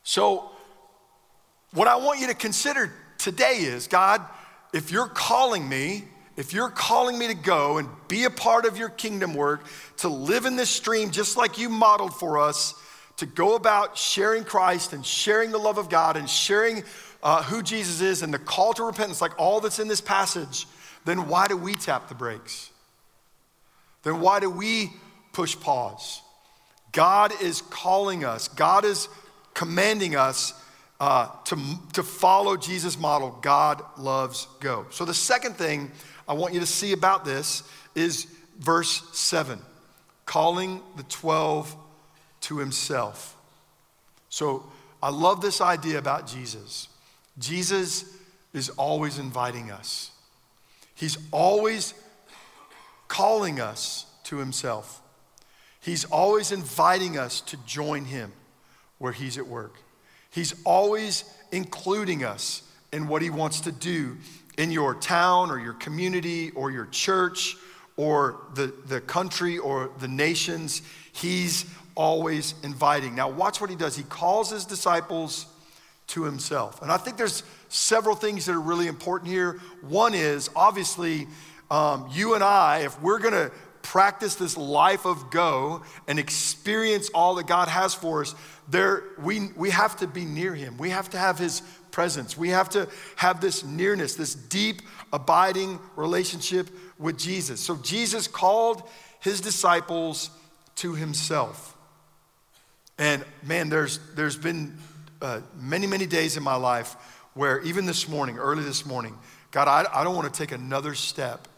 So, 0.02 0.50
what 1.72 1.88
I 1.88 1.96
want 1.96 2.20
you 2.20 2.28
to 2.28 2.34
consider 2.34 2.92
today 3.18 3.58
is 3.58 3.86
God, 3.86 4.22
if 4.72 4.90
you're 4.90 5.08
calling 5.08 5.68
me, 5.68 6.04
if 6.36 6.52
you're 6.52 6.70
calling 6.70 7.18
me 7.18 7.26
to 7.26 7.34
go 7.34 7.78
and 7.78 7.88
be 8.06 8.24
a 8.24 8.30
part 8.30 8.64
of 8.64 8.78
your 8.78 8.88
kingdom 8.88 9.34
work, 9.34 9.66
to 9.98 10.08
live 10.08 10.46
in 10.46 10.56
this 10.56 10.70
stream 10.70 11.10
just 11.10 11.36
like 11.36 11.58
you 11.58 11.68
modeled 11.68 12.14
for 12.14 12.38
us, 12.38 12.74
to 13.18 13.26
go 13.26 13.56
about 13.56 13.98
sharing 13.98 14.44
Christ 14.44 14.92
and 14.92 15.04
sharing 15.04 15.50
the 15.50 15.58
love 15.58 15.78
of 15.78 15.90
God 15.90 16.16
and 16.16 16.30
sharing 16.30 16.84
uh, 17.22 17.42
who 17.42 17.62
Jesus 17.62 18.00
is 18.00 18.22
and 18.22 18.32
the 18.32 18.38
call 18.38 18.72
to 18.74 18.84
repentance, 18.84 19.20
like 19.20 19.38
all 19.38 19.60
that's 19.60 19.80
in 19.80 19.88
this 19.88 20.00
passage, 20.00 20.66
then 21.04 21.28
why 21.28 21.48
do 21.48 21.56
we 21.56 21.74
tap 21.74 22.08
the 22.08 22.14
brakes? 22.14 22.70
Then 24.04 24.20
why 24.20 24.40
do 24.40 24.48
we 24.48 24.92
push 25.32 25.58
pause? 25.58 26.22
God 26.98 27.40
is 27.40 27.60
calling 27.62 28.24
us, 28.24 28.48
God 28.48 28.84
is 28.84 29.08
commanding 29.54 30.16
us 30.16 30.52
uh, 30.98 31.28
to, 31.44 31.56
to 31.92 32.02
follow 32.02 32.56
Jesus' 32.56 32.98
model. 32.98 33.38
God 33.40 33.84
loves 33.96 34.48
go. 34.58 34.84
So, 34.90 35.04
the 35.04 35.14
second 35.14 35.54
thing 35.54 35.92
I 36.26 36.32
want 36.32 36.54
you 36.54 36.58
to 36.58 36.66
see 36.66 36.90
about 36.90 37.24
this 37.24 37.62
is 37.94 38.26
verse 38.58 39.08
7 39.16 39.60
calling 40.26 40.82
the 40.96 41.04
12 41.04 41.72
to 42.40 42.58
himself. 42.58 43.36
So, 44.28 44.64
I 45.00 45.10
love 45.10 45.40
this 45.40 45.60
idea 45.60 45.98
about 45.98 46.26
Jesus. 46.26 46.88
Jesus 47.38 48.12
is 48.52 48.70
always 48.70 49.20
inviting 49.20 49.70
us, 49.70 50.10
he's 50.96 51.16
always 51.30 51.94
calling 53.06 53.60
us 53.60 54.04
to 54.24 54.38
himself. 54.38 55.00
He's 55.80 56.04
always 56.06 56.52
inviting 56.52 57.18
us 57.18 57.40
to 57.42 57.56
join 57.58 58.04
him 58.04 58.32
where 58.98 59.12
he's 59.12 59.38
at 59.38 59.46
work. 59.46 59.76
He's 60.30 60.54
always 60.64 61.24
including 61.52 62.24
us 62.24 62.62
in 62.92 63.08
what 63.08 63.22
he 63.22 63.30
wants 63.30 63.60
to 63.60 63.72
do 63.72 64.16
in 64.56 64.70
your 64.70 64.94
town 64.94 65.50
or 65.50 65.58
your 65.58 65.74
community 65.74 66.50
or 66.50 66.70
your 66.70 66.86
church 66.86 67.56
or 67.96 68.40
the, 68.54 68.72
the 68.86 69.00
country 69.00 69.58
or 69.58 69.90
the 70.00 70.08
nations. 70.08 70.82
He's 71.12 71.64
always 71.94 72.54
inviting. 72.62 73.14
Now, 73.14 73.28
watch 73.28 73.60
what 73.60 73.70
he 73.70 73.76
does. 73.76 73.96
He 73.96 74.04
calls 74.04 74.50
his 74.50 74.64
disciples 74.64 75.46
to 76.08 76.24
himself. 76.24 76.82
And 76.82 76.90
I 76.90 76.96
think 76.96 77.16
there's 77.16 77.42
several 77.68 78.14
things 78.14 78.46
that 78.46 78.52
are 78.52 78.60
really 78.60 78.86
important 78.86 79.30
here. 79.30 79.60
One 79.82 80.14
is 80.14 80.48
obviously, 80.56 81.26
um, 81.70 82.08
you 82.12 82.34
and 82.34 82.42
I, 82.42 82.80
if 82.80 83.00
we're 83.02 83.18
going 83.18 83.34
to 83.34 83.52
practice 83.82 84.34
this 84.34 84.56
life 84.56 85.06
of 85.06 85.30
go 85.30 85.82
and 86.06 86.18
experience 86.18 87.10
all 87.10 87.36
that 87.36 87.46
God 87.46 87.68
has 87.68 87.94
for 87.94 88.22
us, 88.22 88.34
there 88.68 89.04
we, 89.18 89.48
we 89.56 89.70
have 89.70 89.96
to 89.98 90.06
be 90.06 90.24
near 90.24 90.54
him. 90.54 90.76
We 90.78 90.90
have 90.90 91.10
to 91.10 91.18
have 91.18 91.38
his 91.38 91.62
presence. 91.90 92.36
We 92.36 92.50
have 92.50 92.68
to 92.70 92.88
have 93.16 93.40
this 93.40 93.64
nearness, 93.64 94.14
this 94.14 94.34
deep, 94.34 94.82
abiding 95.12 95.78
relationship 95.96 96.68
with 96.98 97.18
Jesus. 97.18 97.60
So 97.60 97.76
Jesus 97.76 98.28
called 98.28 98.82
his 99.20 99.40
disciples 99.40 100.30
to 100.76 100.94
himself. 100.94 101.76
And 102.98 103.24
man, 103.42 103.68
there's, 103.68 104.00
there's 104.14 104.36
been 104.36 104.76
uh, 105.22 105.40
many, 105.58 105.86
many 105.86 106.06
days 106.06 106.36
in 106.36 106.42
my 106.42 106.56
life 106.56 106.94
where 107.34 107.60
even 107.60 107.86
this 107.86 108.08
morning, 108.08 108.38
early 108.38 108.64
this 108.64 108.84
morning, 108.84 109.16
God, 109.50 109.68
I, 109.68 110.00
I 110.00 110.04
don't 110.04 110.14
want 110.14 110.32
to 110.32 110.38
take 110.38 110.52
another 110.52 110.94
step 110.94 111.48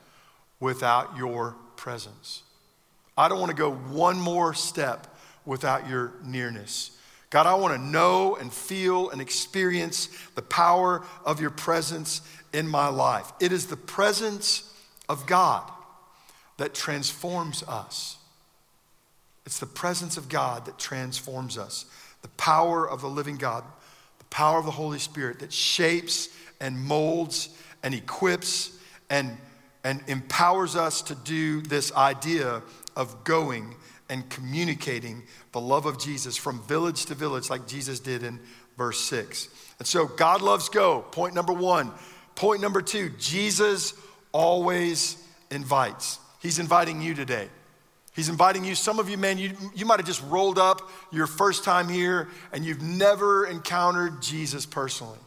without 0.61 1.17
your 1.17 1.57
presence. 1.81 2.43
I 3.17 3.29
don't 3.29 3.41
want 3.41 3.51
to 3.51 3.57
go 3.57 3.73
one 3.73 4.21
more 4.21 4.53
step 4.53 5.17
without 5.47 5.89
your 5.89 6.13
nearness. 6.23 6.91
God, 7.31 7.47
I 7.47 7.55
want 7.55 7.75
to 7.75 7.81
know 7.81 8.37
and 8.37 8.53
feel 8.53 9.09
and 9.09 9.19
experience 9.19 10.09
the 10.35 10.43
power 10.43 11.03
of 11.25 11.41
your 11.41 11.49
presence 11.49 12.21
in 12.53 12.69
my 12.69 12.89
life. 12.89 13.33
It 13.41 13.51
is 13.51 13.67
the 13.67 13.79
presence 13.79 14.71
of 15.09 15.27
God 15.27 15.71
that 16.59 16.75
transforms 16.75 17.63
us. 17.63 18.19
It's 19.47 19.59
the 19.59 19.65
presence 19.65 20.19
of 20.19 20.29
God 20.29 20.67
that 20.67 20.79
transforms 20.79 21.57
us. 21.57 21.87
The 22.21 22.29
power 22.29 22.87
of 22.89 23.01
the 23.01 23.09
living 23.09 23.37
God, 23.37 23.65
the 24.19 24.25
power 24.27 24.59
of 24.59 24.67
the 24.67 24.71
Holy 24.71 24.99
Spirit 24.99 25.39
that 25.39 25.53
shapes 25.53 26.29
and 26.61 26.79
molds 26.79 27.49
and 27.83 27.95
equips 27.95 28.77
and, 29.09 29.39
and 29.85 30.03
empowers 30.07 30.77
us 30.77 31.03
to 31.03 31.15
do 31.15 31.63
this 31.63 31.93
idea 31.95 32.63
of 32.97 33.25
going 33.25 33.75
and 34.09 34.29
communicating 34.29 35.23
the 35.53 35.61
love 35.61 35.87
of 35.87 35.99
Jesus 35.99 36.37
from 36.37 36.63
village 36.63 37.07
to 37.07 37.15
village, 37.15 37.49
like 37.49 37.67
Jesus 37.67 38.01
did 38.01 38.23
in 38.23 38.41
verse 38.77 39.01
6. 39.01 39.49
And 39.79 39.87
so, 39.87 40.07
God 40.07 40.43
loves 40.43 40.69
go. 40.69 41.03
Point 41.13 41.35
number 41.35 41.53
one. 41.53 41.93
Point 42.35 42.61
number 42.61 42.81
two 42.83 43.11
Jesus 43.19 43.95
always 44.33 45.23
invites. 45.51 46.19
He's 46.41 46.59
inviting 46.59 47.01
you 47.03 47.15
today. 47.15 47.49
He's 48.15 48.29
inviting 48.29 48.65
you. 48.65 48.75
Some 48.75 48.99
of 48.99 49.09
you, 49.09 49.17
man, 49.17 49.39
you, 49.39 49.53
you 49.75 49.87
might 49.87 49.99
have 49.99 50.07
just 50.07 50.23
rolled 50.25 50.59
up 50.59 50.91
your 51.13 51.27
first 51.27 51.65
time 51.65 51.89
here 51.89 52.29
and 52.53 52.65
you've 52.65 52.83
never 52.83 53.47
encountered 53.47 54.21
Jesus 54.21 54.67
personally. 54.67 55.19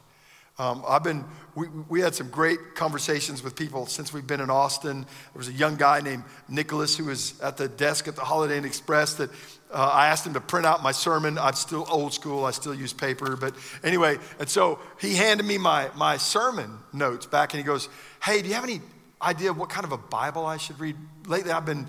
Um, 0.59 0.83
I've 0.87 1.03
been, 1.03 1.25
we, 1.55 1.67
we 1.89 2.01
had 2.01 2.13
some 2.13 2.29
great 2.29 2.75
conversations 2.75 3.41
with 3.41 3.55
people 3.55 3.87
since 3.87 4.13
we've 4.13 4.27
been 4.27 4.39
in 4.39 4.51
Austin. 4.51 5.01
There 5.01 5.39
was 5.39 5.47
a 5.47 5.53
young 5.53 5.77
guy 5.77 5.99
named 6.01 6.23
Nicholas 6.47 6.95
who 6.95 7.05
was 7.05 7.39
at 7.41 7.57
the 7.57 7.67
desk 7.67 8.07
at 8.07 8.15
the 8.15 8.21
Holiday 8.21 8.59
Inn 8.59 8.65
Express 8.65 9.15
that 9.15 9.31
uh, 9.71 9.89
I 9.91 10.07
asked 10.07 10.27
him 10.27 10.33
to 10.33 10.41
print 10.41 10.67
out 10.67 10.83
my 10.83 10.91
sermon. 10.91 11.39
I'm 11.39 11.55
still 11.55 11.87
old 11.89 12.13
school, 12.13 12.45
I 12.45 12.51
still 12.51 12.75
use 12.75 12.93
paper. 12.93 13.35
But 13.35 13.55
anyway, 13.83 14.19
and 14.39 14.47
so 14.47 14.79
he 15.01 15.15
handed 15.15 15.45
me 15.47 15.57
my, 15.57 15.89
my 15.95 16.17
sermon 16.17 16.77
notes 16.93 17.25
back 17.25 17.53
and 17.53 17.59
he 17.59 17.65
goes, 17.65 17.89
Hey, 18.21 18.43
do 18.43 18.47
you 18.47 18.53
have 18.53 18.63
any 18.63 18.81
idea 19.23 19.51
what 19.53 19.69
kind 19.69 19.85
of 19.85 19.91
a 19.91 19.97
Bible 19.97 20.45
I 20.45 20.57
should 20.57 20.79
read? 20.79 20.95
Lately, 21.25 21.51
I've 21.51 21.65
been 21.65 21.87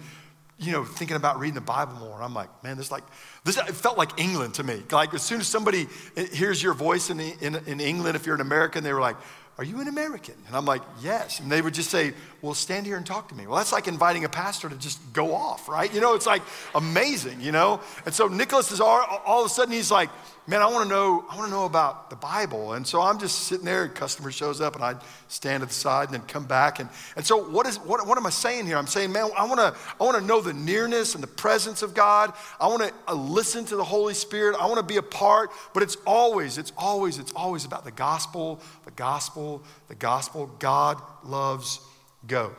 you 0.59 0.73
know, 0.73 0.85
thinking 0.85 1.17
about 1.17 1.39
reading 1.39 1.55
the 1.55 1.61
Bible 1.61 1.95
more. 1.95 2.23
I'm 2.23 2.35
like, 2.35 2.63
man, 2.63 2.77
this 2.77 2.91
like, 2.91 3.05
this 3.45 3.57
it 3.57 3.75
felt 3.75 3.99
like 3.99 4.19
England 4.21 4.55
to 4.55 4.63
me. 4.63 4.83
Like 4.91 5.13
as 5.15 5.23
soon 5.23 5.41
as 5.41 5.47
somebody 5.47 5.89
eh, 6.17 6.27
hears 6.33 6.63
your 6.63 6.75
voice 6.75 7.11
in, 7.11 7.19
in, 7.19 7.57
in 7.67 7.81
England, 7.81 8.17
if 8.17 8.27
you're 8.27 8.37
an 8.37 8.41
American, 8.41 8.85
they 8.85 8.93
were 8.93 9.01
like, 9.01 9.17
are 9.57 9.65
you 9.65 9.81
an 9.81 9.87
American? 9.87 10.35
And 10.49 10.57
I'm 10.57 10.65
like, 10.65 10.83
yes. 11.01 11.39
And 11.39 11.51
they 11.51 11.63
would 11.63 11.75
just 11.75 11.91
say, 11.91 12.13
well, 12.43 12.55
stand 12.55 12.87
here 12.87 12.97
and 12.97 13.07
talk 13.07 13.29
to 13.29 13.35
me. 13.35 13.47
Well, 13.47 13.57
that's 13.57 13.73
like 13.73 13.87
inviting 13.87 14.25
a 14.25 14.29
pastor 14.29 14.69
to 14.69 14.77
just 14.77 15.01
go 15.13 15.33
off, 15.33 15.69
right? 15.69 15.93
You 15.95 16.01
know, 16.01 16.15
it's 16.15 16.27
like 16.27 16.43
amazing, 16.75 17.41
you 17.41 17.53
know? 17.53 17.81
And 18.05 18.13
so 18.13 18.27
Nicholas 18.27 18.73
is 18.73 18.81
all, 18.81 19.23
all 19.25 19.41
of 19.41 19.47
a 19.47 19.49
sudden, 19.49 19.73
he's 19.73 19.93
like, 19.93 20.11
man, 20.47 20.61
I 20.61 20.67
want 20.67 20.89
to 20.89 20.89
know, 20.95 21.25
I 21.31 21.37
want 21.37 21.49
to 21.49 21.51
know 21.51 21.65
about 21.65 22.11
the 22.11 22.17
Bible. 22.17 22.75
And 22.75 22.87
so 22.87 23.01
I'm 23.01 23.19
just 23.19 23.45
sitting 23.45 23.65
there, 23.65 23.89
customer 23.89 24.31
shows 24.31 24.61
up, 24.61 24.75
and 24.75 24.85
I 24.85 24.97
stand 25.29 25.63
at 25.63 25.69
the 25.69 25.75
side 25.75 26.09
and 26.09 26.15
then 26.15 26.27
come 26.27 26.45
back. 26.45 26.81
And, 26.81 26.91
and 27.17 27.25
so 27.25 27.49
what 27.49 27.67
is 27.67 27.79
what, 27.79 28.07
what 28.07 28.19
am 28.19 28.27
I 28.27 28.31
saying 28.31 28.67
here? 28.67 28.77
I'm 28.77 28.87
saying, 28.87 29.13
man, 29.13 29.31
I 29.37 29.45
want 29.47 29.61
to 29.61 29.75
I 29.99 30.05
want 30.05 30.19
to 30.19 30.25
know 30.25 30.41
the 30.41 30.53
nearness 30.53 31.15
and 31.15 31.23
the 31.23 31.29
presence 31.29 31.83
of 31.83 31.95
God. 31.95 32.35
I 32.61 32.67
want 32.67 32.83
to 32.83 32.93
uh, 33.09 33.15
listen 33.15 33.65
to 33.67 33.77
the 33.77 33.85
Holy 33.85 34.15
Spirit. 34.15 34.57
I 34.61 34.67
want 34.67 34.79
to 34.79 34.83
be 34.83 34.97
a 34.97 35.03
part, 35.03 35.51
but 35.73 35.83
it's 35.83 35.97
always, 36.07 36.59
it's 36.59 36.73
always, 36.77 37.19
it's 37.19 37.33
always 37.33 37.65
about 37.65 37.85
the 37.85 37.93
gospel, 37.93 38.61
the 38.85 38.91
gospel, 38.91 39.44
the 39.89 39.95
gospel. 39.95 40.51
God 40.59 41.01
loves 41.25 41.81
go. 42.27 42.53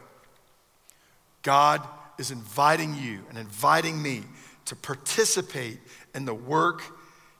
God 1.41 1.81
is 2.17 2.31
inviting 2.31 2.95
you 2.95 3.19
and 3.29 3.37
inviting 3.37 4.01
me 4.01 4.23
to 4.65 4.75
participate 4.75 5.79
in 6.13 6.25
the 6.25 6.33
work 6.33 6.81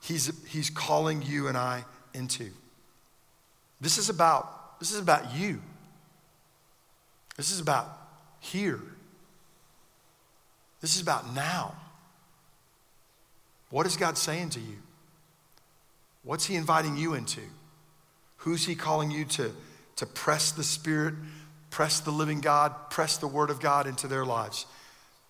he's, 0.02 0.32
he's 0.48 0.70
calling 0.70 1.22
you 1.22 1.48
and 1.48 1.58
I 1.58 1.84
into. 2.14 2.52
This 3.82 3.98
is 3.98 4.10
about, 4.10 4.80
this 4.80 4.92
is 4.92 5.00
about 5.00 5.36
you. 5.36 5.62
This 7.36 7.52
is 7.52 7.60
about 7.60 7.88
here. 8.40 8.80
This 10.82 10.96
is 10.96 11.02
about 11.02 11.34
now. 11.34 11.76
What 13.70 13.86
is 13.86 13.98
God 13.98 14.18
saying 14.18 14.52
to 14.52 14.60
you? 14.60 14.78
What's 16.24 16.46
He 16.46 16.56
inviting 16.56 16.96
you 16.96 17.14
into? 17.14 17.42
Who's 18.46 18.64
He 18.64 18.76
calling 18.76 19.10
you 19.10 19.26
to, 19.26 19.52
to 19.96 20.06
press 20.06 20.52
the 20.52 20.64
Spirit, 20.64 21.16
press 21.72 22.00
the 22.00 22.12
living 22.12 22.42
God, 22.42 22.92
press 22.92 23.18
the 23.18 23.28
Word 23.28 23.50
of 23.50 23.60
God 23.60 23.88
into 23.88 24.08
their 24.08 24.24
lives? 24.24 24.68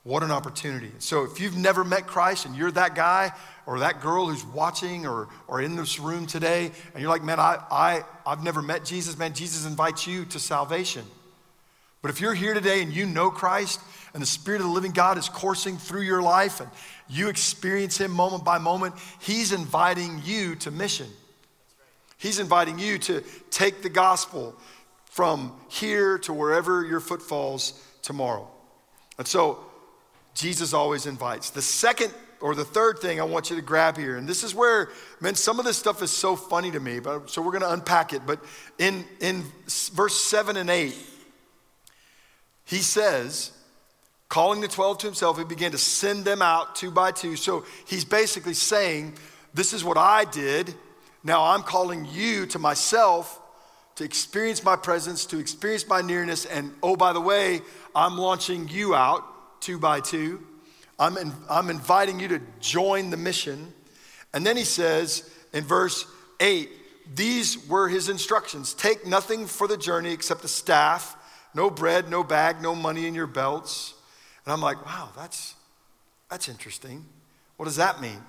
What 0.04 0.22
an 0.22 0.32
opportunity. 0.32 0.92
So, 1.00 1.24
if 1.24 1.40
you've 1.40 1.56
never 1.56 1.86
met 1.86 2.08
Christ 2.08 2.46
and 2.46 2.58
you're 2.58 2.72
that 2.72 2.94
guy 2.94 3.32
or 3.66 3.80
that 3.80 4.02
girl 4.02 4.28
who's 4.28 4.44
watching 4.44 5.08
or, 5.08 5.30
or 5.48 5.62
in 5.62 5.78
this 5.78 5.98
room 5.98 6.28
today, 6.28 6.72
and 6.94 7.02
you're 7.02 7.10
like, 7.10 7.24
man, 7.24 7.40
I, 7.40 7.64
I, 7.72 8.04
I've 8.26 8.44
never 8.44 8.62
met 8.62 8.84
Jesus, 8.84 9.18
man, 9.18 9.34
Jesus 9.34 9.66
invites 9.66 10.06
you 10.06 10.26
to 10.26 10.40
salvation. 10.40 11.06
But 12.02 12.12
if 12.12 12.20
you're 12.20 12.34
here 12.34 12.54
today 12.54 12.82
and 12.82 12.94
you 12.94 13.06
know 13.06 13.32
Christ 13.32 13.80
and 14.14 14.22
the 14.22 14.28
Spirit 14.28 14.60
of 14.60 14.68
the 14.68 14.74
living 14.74 14.92
God 14.92 15.18
is 15.18 15.30
coursing 15.30 15.78
through 15.78 16.02
your 16.02 16.22
life 16.22 16.60
and 16.60 16.70
you 17.08 17.30
experience 17.30 17.98
Him 17.98 18.12
moment 18.12 18.44
by 18.44 18.58
moment, 18.58 18.96
He's 19.22 19.54
inviting 19.54 20.22
you 20.26 20.56
to 20.56 20.70
mission. 20.70 21.08
He's 22.26 22.40
inviting 22.40 22.80
you 22.80 22.98
to 22.98 23.22
take 23.52 23.84
the 23.84 23.90
gospel 23.90 24.56
from 25.12 25.56
here 25.70 26.18
to 26.18 26.34
wherever 26.34 26.84
your 26.84 27.00
foot 27.00 27.22
falls 27.22 27.80
tomorrow. 28.02 28.48
And 29.20 29.28
so, 29.28 29.60
Jesus 30.34 30.74
always 30.74 31.06
invites. 31.06 31.52
The 31.52 31.62
second 31.62 32.12
or 32.42 32.56
the 32.56 32.66
third 32.66 32.98
thing 32.98 33.22
I 33.22 33.26
want 33.26 33.52
you 33.52 33.58
to 33.58 33.62
grab 33.62 33.96
here, 33.96 34.18
and 34.18 34.28
this 34.28 34.44
is 34.44 34.56
where, 34.56 34.90
man, 35.22 35.36
some 35.36 35.60
of 35.60 35.66
this 35.66 35.78
stuff 35.78 36.02
is 36.02 36.10
so 36.10 36.36
funny 36.36 36.72
to 36.72 36.80
me, 36.80 37.00
but 37.00 37.30
so 37.30 37.44
we're 37.44 37.52
going 37.52 37.62
to 37.62 37.72
unpack 37.72 38.12
it. 38.12 38.24
But 38.26 38.44
in, 38.80 39.06
in 39.20 39.44
verse 39.94 40.20
7 40.20 40.58
and 40.58 40.72
8, 40.72 40.96
he 42.66 42.78
says, 42.78 43.52
calling 44.30 44.62
the 44.62 44.68
12 44.68 44.98
to 44.98 45.06
himself, 45.06 45.38
he 45.38 45.44
began 45.44 45.74
to 45.74 45.78
send 45.78 46.26
them 46.26 46.42
out 46.42 46.76
two 46.76 46.90
by 46.90 47.12
two. 47.12 47.36
So 47.36 47.66
he's 47.86 48.04
basically 48.04 48.56
saying, 48.56 49.14
This 49.54 49.74
is 49.74 49.84
what 49.84 49.98
I 49.98 50.26
did. 50.26 50.74
Now 51.26 51.44
I'm 51.44 51.64
calling 51.64 52.08
you 52.12 52.46
to 52.48 52.60
myself 52.60 53.42
to 53.96 54.04
experience 54.04 54.64
my 54.64 54.76
presence, 54.76 55.26
to 55.26 55.40
experience 55.40 55.88
my 55.88 56.02
nearness. 56.02 56.46
And 56.46 56.72
oh, 56.84 56.96
by 56.96 57.14
the 57.14 57.22
way, 57.22 57.62
I'm 57.96 58.18
launching 58.18 58.68
you 58.70 58.94
out 58.94 59.24
two 59.60 59.80
by 59.80 60.02
two. 60.02 60.46
I'm, 61.00 61.18
in, 61.18 61.34
I'm 61.50 61.70
inviting 61.70 62.20
you 62.20 62.28
to 62.30 62.42
join 62.60 63.10
the 63.10 63.18
mission. 63.18 63.74
And 64.34 64.46
then 64.46 64.56
he 64.56 64.64
says 64.64 65.30
in 65.52 65.64
verse 65.64 66.06
8, 66.40 66.70
these 67.16 67.68
were 67.68 67.88
his 67.88 68.10
instructions 68.10 68.74
take 68.74 69.06
nothing 69.06 69.46
for 69.46 69.68
the 69.68 69.78
journey 69.78 70.12
except 70.12 70.44
a 70.44 70.48
staff, 70.48 71.16
no 71.54 71.70
bread, 71.70 72.10
no 72.10 72.24
bag, 72.24 72.62
no 72.62 72.76
money 72.76 73.08
in 73.08 73.16
your 73.16 73.28
belts. 73.28 73.96
And 74.46 74.54
I'm 74.54 74.62
like, 74.62 74.86
wow, 74.86 75.10
that's, 75.16 75.56
that's 76.30 76.50
interesting. 76.50 77.06
What 77.58 77.66
does 77.66 77.78
that 77.78 78.02
mean? 78.02 78.22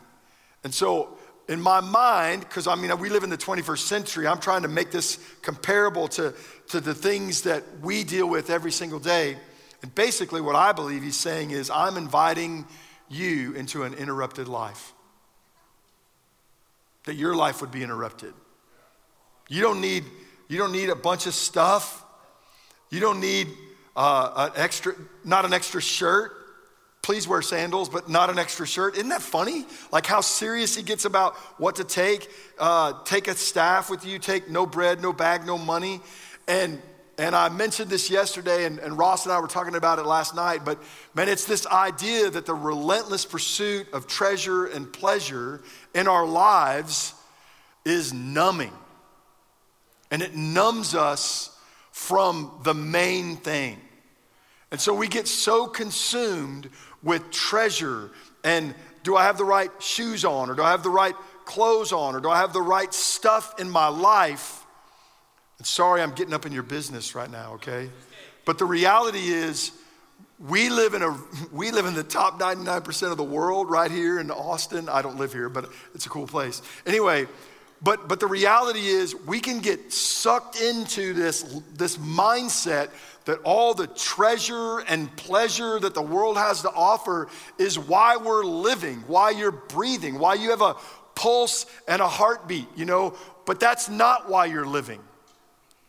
And 0.65 0.75
so, 0.75 1.17
in 1.49 1.61
my 1.61 1.81
mind, 1.81 2.41
because 2.41 2.67
I 2.67 2.75
mean, 2.75 2.97
we 2.99 3.09
live 3.09 3.23
in 3.23 3.31
the 3.31 3.39
21st 3.39 3.79
century, 3.79 4.27
I'm 4.27 4.41
trying 4.41 4.63
to 4.63 4.69
make 4.69 4.91
this 4.91 5.19
comparable 5.43 6.09
to, 6.09 6.35
to 6.69 6.81
the 6.81 6.95
things 6.95 7.43
that 7.43 7.63
we 7.83 8.05
deal 8.05 8.29
with 8.29 8.51
every 8.51 8.73
single 8.73 8.99
day. 8.99 9.37
And 9.83 9.95
basically, 9.95 10.41
what 10.41 10.57
I 10.57 10.73
believe 10.73 11.03
he's 11.03 11.19
saying 11.19 11.53
is, 11.53 11.71
I'm 11.71 11.97
inviting 11.97 12.67
you 13.09 13.53
into 13.53 13.85
an 13.85 13.95
interrupted 13.95 14.49
life. 14.49 14.93
That 17.05 17.15
your 17.15 17.37
life 17.37 17.61
would 17.61 17.71
be 17.71 17.85
interrupted. 17.85 18.35
You 19.49 19.63
don't 19.63 19.81
need, 19.81 20.05
you 20.49 20.59
don't 20.59 20.73
need 20.73 20.89
a 20.89 20.97
bunch 20.97 21.27
of 21.27 21.35
stuff. 21.35 22.05
You 22.91 22.99
don't 22.99 23.21
need 23.21 23.49
uh, 23.95 24.51
an 24.53 24.61
extra, 24.61 24.95
not 25.25 25.45
an 25.45 25.53
extra 25.53 25.81
shirt. 25.81 26.36
Please 27.07 27.29
wear 27.29 27.41
sandals, 27.41 27.89
but 27.89 28.09
not 28.09 28.31
an 28.31 28.39
extra 28.41 28.67
shirt. 28.67 28.97
Isn't 28.97 29.11
that 29.11 29.23
funny? 29.23 29.65
Like 29.93 30.07
how 30.07 30.21
serious 30.21 30.75
he 30.75 30.83
gets 30.83 31.05
about 31.05 31.37
what 31.57 31.77
to 31.77 31.85
take. 31.85 32.29
Uh, 32.59 32.95
take 33.05 33.29
a 33.29 33.37
staff 33.37 33.89
with 33.89 34.05
you. 34.05 34.19
Take 34.19 34.51
no 34.51 34.67
bread, 34.67 35.01
no 35.01 35.13
bag, 35.13 35.47
no 35.47 35.57
money. 35.57 36.01
And 36.49 36.83
and 37.17 37.37
I 37.37 37.49
mentioned 37.49 37.91
this 37.91 38.11
yesterday, 38.11 38.65
and, 38.65 38.81
and, 38.81 38.99
Ross 38.99 39.25
and 39.25 39.33
I 39.33 39.39
were 39.39 39.47
talking 39.47 39.77
about 39.77 40.01
it 40.01 40.05
last 40.05 40.35
night. 40.35 40.65
But 40.65 40.83
man, 41.15 41.29
it's 41.29 41.45
this 41.45 41.65
idea 41.69 42.29
that 42.29 42.45
the 42.45 42.55
relentless 42.55 43.25
pursuit 43.25 43.87
of 43.93 44.09
treasure 44.09 44.67
and 44.67 44.93
pleasure 44.93 45.63
in 45.95 46.09
our 46.09 46.27
lives 46.27 47.15
is 47.85 48.13
numbing. 48.13 48.73
and 50.11 50.23
it 50.23 50.35
numbs 50.35 50.97
us 50.97 51.57
from 51.93 52.51
the 52.65 52.75
main 52.75 53.37
thing. 53.37 53.81
And 54.71 54.81
so 54.81 54.93
we 54.93 55.07
get 55.07 55.29
so 55.29 55.67
consumed 55.67 56.69
with 57.07 57.31
treasure 57.31 58.11
and 58.43 58.75
do 59.05 59.17
I 59.17 59.23
have 59.23 59.39
the 59.39 59.45
right 59.45 59.71
shoes 59.79 60.25
on 60.25 60.51
or 60.51 60.55
do 60.55 60.63
I 60.63 60.73
have 60.73 60.83
the 60.83 60.91
right 60.91 61.15
clothes 61.45 61.93
on 61.93 62.17
or 62.17 62.21
do 62.21 62.29
I 62.29 62.39
have 62.39 62.53
the 62.53 62.61
right 62.61 62.93
stuff 62.93 63.59
in 63.61 63.71
my 63.71 63.87
life? 63.87 64.65
And 65.59 65.67
sorry, 65.67 66.03
I'm 66.03 66.13
getting 66.13 66.35
up 66.35 66.45
in 66.45 66.53
your 66.53 66.65
business 66.65 67.15
right 67.15 67.31
now, 67.31 67.55
okay? 67.55 67.89
But 68.45 68.59
the 68.59 68.65
reality 68.65 69.29
is, 69.29 69.71
we 70.39 70.69
live 70.69 70.93
in 70.93 71.03
a 71.03 71.17
we 71.53 71.71
live 71.71 71.87
in 71.87 71.95
the 71.95 72.03
top 72.03 72.39
99% 72.39 73.11
of 73.11 73.17
the 73.17 73.25
world 73.25 73.71
right 73.71 73.91
here 73.91 74.19
in 74.19 74.31
Austin. 74.31 74.89
I 74.89 75.01
don't 75.01 75.17
live 75.17 75.33
here, 75.33 75.49
but 75.49 75.71
it's 75.95 76.05
a 76.05 76.11
cool 76.11 76.27
place. 76.27 76.61
Anyway, 76.85 77.27
but 77.81 78.09
but 78.09 78.21
the 78.21 78.27
reality 78.27 78.87
is 78.87 79.15
we 79.15 79.41
can 79.41 79.61
get 79.61 79.93
sucked 79.93 80.61
into 80.61 81.15
this 81.15 81.43
this 81.75 81.97
mindset 81.97 82.91
that 83.27 83.41
all 83.43 83.75
the 83.75 83.89
treasure 83.89 84.79
and 84.79 85.15
pleasure 85.17 85.79
that 85.79 85.95
the 85.95 86.03
world 86.03 86.37
has 86.37 86.63
to 86.63 86.71
offer 86.71 87.29
is 87.59 87.79
why 87.79 88.17
we're 88.17 88.45
living, 88.45 89.05
why 89.09 89.31
you're 89.31 89.53
breathing, 89.53 90.19
why 90.19 90.35
you 90.35 90.51
have 90.51 90.63
a 90.63 90.77
pulse 91.17 91.67
and 91.89 92.01
a 92.01 92.09
heartbeat, 92.09 92.69
you 92.77 92.85
know, 92.85 93.15
but 93.45 93.59
that's 93.61 93.89
not 93.89 94.31
why 94.31 94.47
you're 94.47 94.67
living. 94.67 95.01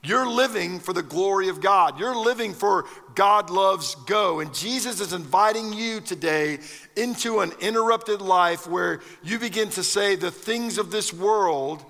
You're 0.03 0.27
living 0.27 0.79
for 0.79 0.93
the 0.93 1.03
glory 1.03 1.49
of 1.49 1.61
God. 1.61 1.99
You're 1.99 2.15
living 2.15 2.53
for 2.53 2.85
God 3.13 3.49
loves 3.49 3.95
go. 4.05 4.39
And 4.39 4.53
Jesus 4.53 4.99
is 4.99 5.11
inviting 5.11 5.73
you 5.73 6.01
today 6.01 6.59
into 6.95 7.41
an 7.41 7.51
interrupted 7.59 8.21
life 8.21 8.67
where 8.67 9.01
you 9.21 9.37
begin 9.37 9.69
to 9.71 9.83
say 9.83 10.15
the 10.15 10.31
things 10.31 10.77
of 10.77 10.91
this 10.91 11.13
world 11.13 11.83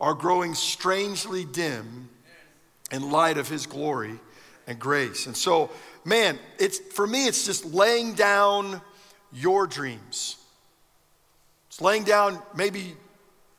are 0.00 0.14
growing 0.14 0.54
strangely 0.54 1.44
dim 1.44 2.08
in 2.90 3.10
light 3.10 3.38
of 3.38 3.48
his 3.48 3.66
glory 3.66 4.18
and 4.66 4.78
grace. 4.78 5.26
And 5.26 5.36
so, 5.36 5.70
man, 6.04 6.38
it's 6.58 6.78
for 6.78 7.06
me 7.06 7.26
it's 7.26 7.44
just 7.44 7.64
laying 7.64 8.14
down 8.14 8.80
your 9.32 9.66
dreams. 9.66 10.36
It's 11.68 11.80
laying 11.80 12.04
down 12.04 12.38
maybe 12.54 12.94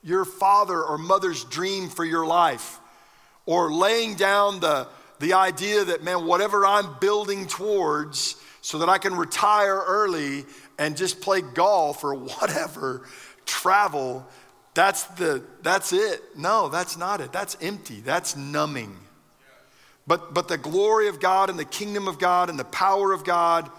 your 0.03 0.25
father 0.25 0.81
or 0.81 0.97
mother's 0.97 1.43
dream 1.45 1.89
for 1.89 2.05
your 2.05 2.25
life 2.25 2.79
or 3.45 3.71
laying 3.71 4.15
down 4.15 4.59
the, 4.59 4.87
the 5.19 5.33
idea 5.33 5.83
that, 5.85 6.03
man, 6.03 6.25
whatever 6.25 6.65
I'm 6.65 6.99
building 6.99 7.47
towards 7.47 8.35
so 8.61 8.79
that 8.79 8.89
I 8.89 8.97
can 8.97 9.15
retire 9.15 9.81
early 9.85 10.45
and 10.77 10.95
just 10.95 11.21
play 11.21 11.41
golf 11.41 12.03
or 12.03 12.13
whatever, 12.15 13.07
travel, 13.45 14.25
that's, 14.73 15.03
the, 15.05 15.43
that's 15.61 15.93
it. 15.93 16.21
No, 16.37 16.69
that's 16.69 16.97
not 16.97 17.21
it. 17.21 17.31
That's 17.31 17.57
empty. 17.61 18.01
That's 18.01 18.35
numbing. 18.35 18.97
But, 20.05 20.33
but 20.33 20.47
the 20.47 20.57
glory 20.57 21.07
of 21.07 21.19
God 21.19 21.49
and 21.49 21.57
the 21.57 21.65
kingdom 21.65 22.07
of 22.07 22.19
God 22.19 22.49
and 22.49 22.59
the 22.59 22.65
power 22.65 23.13
of 23.13 23.23
God 23.23 23.69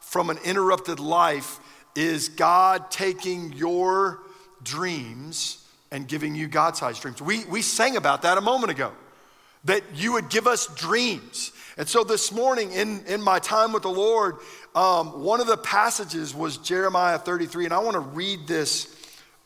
from 0.00 0.30
an 0.30 0.38
interrupted 0.44 1.00
life 1.00 1.58
is 1.96 2.28
God 2.28 2.90
taking 2.90 3.52
your 3.52 4.20
dreams 4.62 5.66
and 5.90 6.06
giving 6.06 6.34
you 6.34 6.48
God 6.48 6.76
sized 6.76 7.02
dreams. 7.02 7.20
We, 7.20 7.44
we 7.46 7.62
sang 7.62 7.96
about 7.96 8.22
that 8.22 8.38
a 8.38 8.40
moment 8.40 8.70
ago 8.70 8.92
that 9.64 9.82
you 9.94 10.12
would 10.12 10.28
give 10.28 10.46
us 10.46 10.66
dreams. 10.74 11.52
And 11.76 11.88
so 11.88 12.04
this 12.04 12.32
morning, 12.32 12.72
in, 12.72 13.04
in 13.06 13.22
my 13.22 13.38
time 13.38 13.72
with 13.72 13.82
the 13.82 13.90
Lord, 13.90 14.36
um, 14.74 15.22
one 15.22 15.40
of 15.40 15.46
the 15.46 15.56
passages 15.56 16.34
was 16.34 16.58
Jeremiah 16.58 17.18
33, 17.18 17.66
and 17.66 17.74
I 17.74 17.78
want 17.78 17.94
to 17.94 18.00
read 18.00 18.46
this 18.46 18.94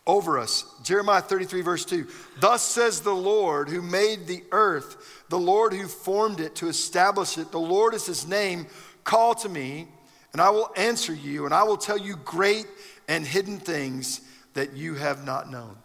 over 0.07 0.38
us. 0.38 0.64
Jeremiah 0.83 1.21
33, 1.21 1.61
verse 1.62 1.85
2. 1.85 2.07
Thus 2.40 2.62
says 2.62 3.01
the 3.01 3.14
Lord 3.14 3.69
who 3.69 3.83
made 3.83 4.27
the 4.27 4.45
earth, 4.53 5.25
the 5.29 5.38
Lord 5.38 5.73
who 5.73 5.88
formed 5.88 6.40
it 6.40 6.55
to 6.57 6.69
establish 6.69 7.38
it. 7.38 7.51
The 7.51 7.59
Lord 7.59 7.95
is 7.95 8.07
his 8.07 8.27
name. 8.27 8.66
Call 9.05 9.35
to 9.37 9.49
me, 9.49 9.88
and 10.33 10.40
I 10.40 10.51
will 10.51 10.71
answer 10.77 11.12
you, 11.12 11.45
and 11.45 11.55
I 11.55 11.64
will 11.64 11.77
tell 11.77 11.99
you 11.99 12.16
great 12.25 12.66
and 13.09 13.27
hidden 13.27 13.59
things 13.59 14.21
that 14.55 14.75
you 14.75 14.95
have 14.95 15.25
not 15.25 15.51
known. 15.51 15.77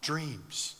Dreams. 0.00 0.76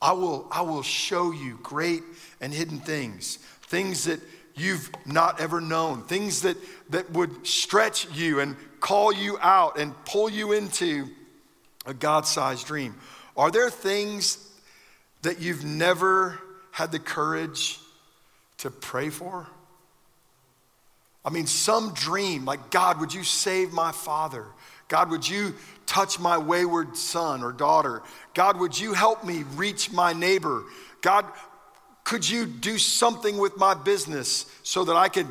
I 0.00 0.12
will, 0.12 0.46
I 0.50 0.62
will 0.62 0.82
show 0.82 1.32
you 1.32 1.58
great 1.62 2.02
and 2.40 2.52
hidden 2.52 2.78
things, 2.78 3.36
things 3.62 4.04
that 4.04 4.20
you've 4.54 4.90
not 5.04 5.40
ever 5.40 5.60
known, 5.60 6.02
things 6.02 6.42
that, 6.42 6.56
that 6.90 7.10
would 7.12 7.46
stretch 7.46 8.06
you 8.14 8.40
and 8.40 8.56
call 8.80 9.12
you 9.12 9.38
out 9.40 9.78
and 9.78 9.94
pull 10.04 10.30
you 10.30 10.52
into 10.52 11.08
a 11.86 11.94
God 11.94 12.26
sized 12.26 12.66
dream. 12.66 12.94
Are 13.36 13.50
there 13.50 13.70
things 13.70 14.38
that 15.22 15.40
you've 15.40 15.64
never 15.64 16.38
had 16.72 16.92
the 16.92 16.98
courage 16.98 17.78
to 18.58 18.70
pray 18.70 19.10
for? 19.10 19.46
I 21.24 21.30
mean, 21.30 21.46
some 21.46 21.92
dream, 21.92 22.44
like, 22.44 22.70
God, 22.70 23.00
would 23.00 23.12
you 23.12 23.24
save 23.24 23.72
my 23.72 23.92
father? 23.92 24.46
God, 24.88 25.10
would 25.10 25.28
you 25.28 25.54
touch 25.84 26.20
my 26.20 26.38
wayward 26.38 26.96
son 26.96 27.42
or 27.42 27.50
daughter? 27.50 28.02
God, 28.34 28.60
would 28.60 28.78
you 28.78 28.92
help 28.92 29.24
me 29.24 29.42
reach 29.54 29.90
my 29.90 30.12
neighbor? 30.12 30.62
God, 31.02 31.24
could 32.04 32.28
you 32.28 32.46
do 32.46 32.78
something 32.78 33.36
with 33.38 33.56
my 33.56 33.74
business 33.74 34.46
so 34.62 34.84
that 34.84 34.94
I 34.94 35.08
could 35.08 35.26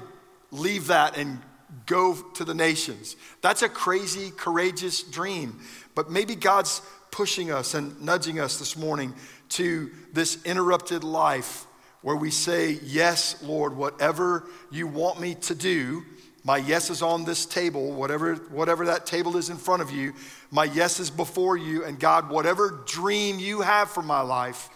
leave 0.51 0.87
that 0.87 1.17
and 1.17 1.39
go 1.85 2.15
to 2.33 2.43
the 2.43 2.53
nations? 2.53 3.15
That's 3.41 3.61
a 3.61 3.69
crazy, 3.69 4.31
courageous 4.31 5.03
dream. 5.03 5.59
But 5.93 6.09
maybe 6.09 6.35
God's 6.35 6.81
pushing 7.11 7.51
us 7.51 7.73
and 7.73 8.01
nudging 8.01 8.39
us 8.39 8.59
this 8.59 8.75
morning 8.75 9.13
to 9.49 9.91
this 10.11 10.43
interrupted 10.43 11.03
life 11.03 11.65
where 12.01 12.15
we 12.15 12.29
say, 12.29 12.79
Yes, 12.83 13.41
Lord, 13.41 13.75
whatever 13.75 14.47
you 14.69 14.87
want 14.87 15.19
me 15.19 15.35
to 15.35 15.55
do, 15.55 16.03
my 16.43 16.57
yes 16.57 16.91
is 16.91 17.01
on 17.01 17.25
this 17.25 17.47
table, 17.47 17.91
whatever, 17.93 18.35
whatever 18.35 18.85
that 18.85 19.07
table 19.07 19.35
is 19.35 19.49
in 19.49 19.57
front 19.57 19.81
of 19.81 19.89
you. 19.89 20.13
My 20.51 20.65
yes 20.65 20.99
is 20.99 21.09
before 21.09 21.57
you. 21.57 21.83
And 21.83 21.99
God, 21.99 22.29
whatever 22.29 22.83
dream 22.85 23.39
you 23.39 23.61
have 23.61 23.89
for 23.89 24.03
my 24.03 24.21
life, 24.21 24.69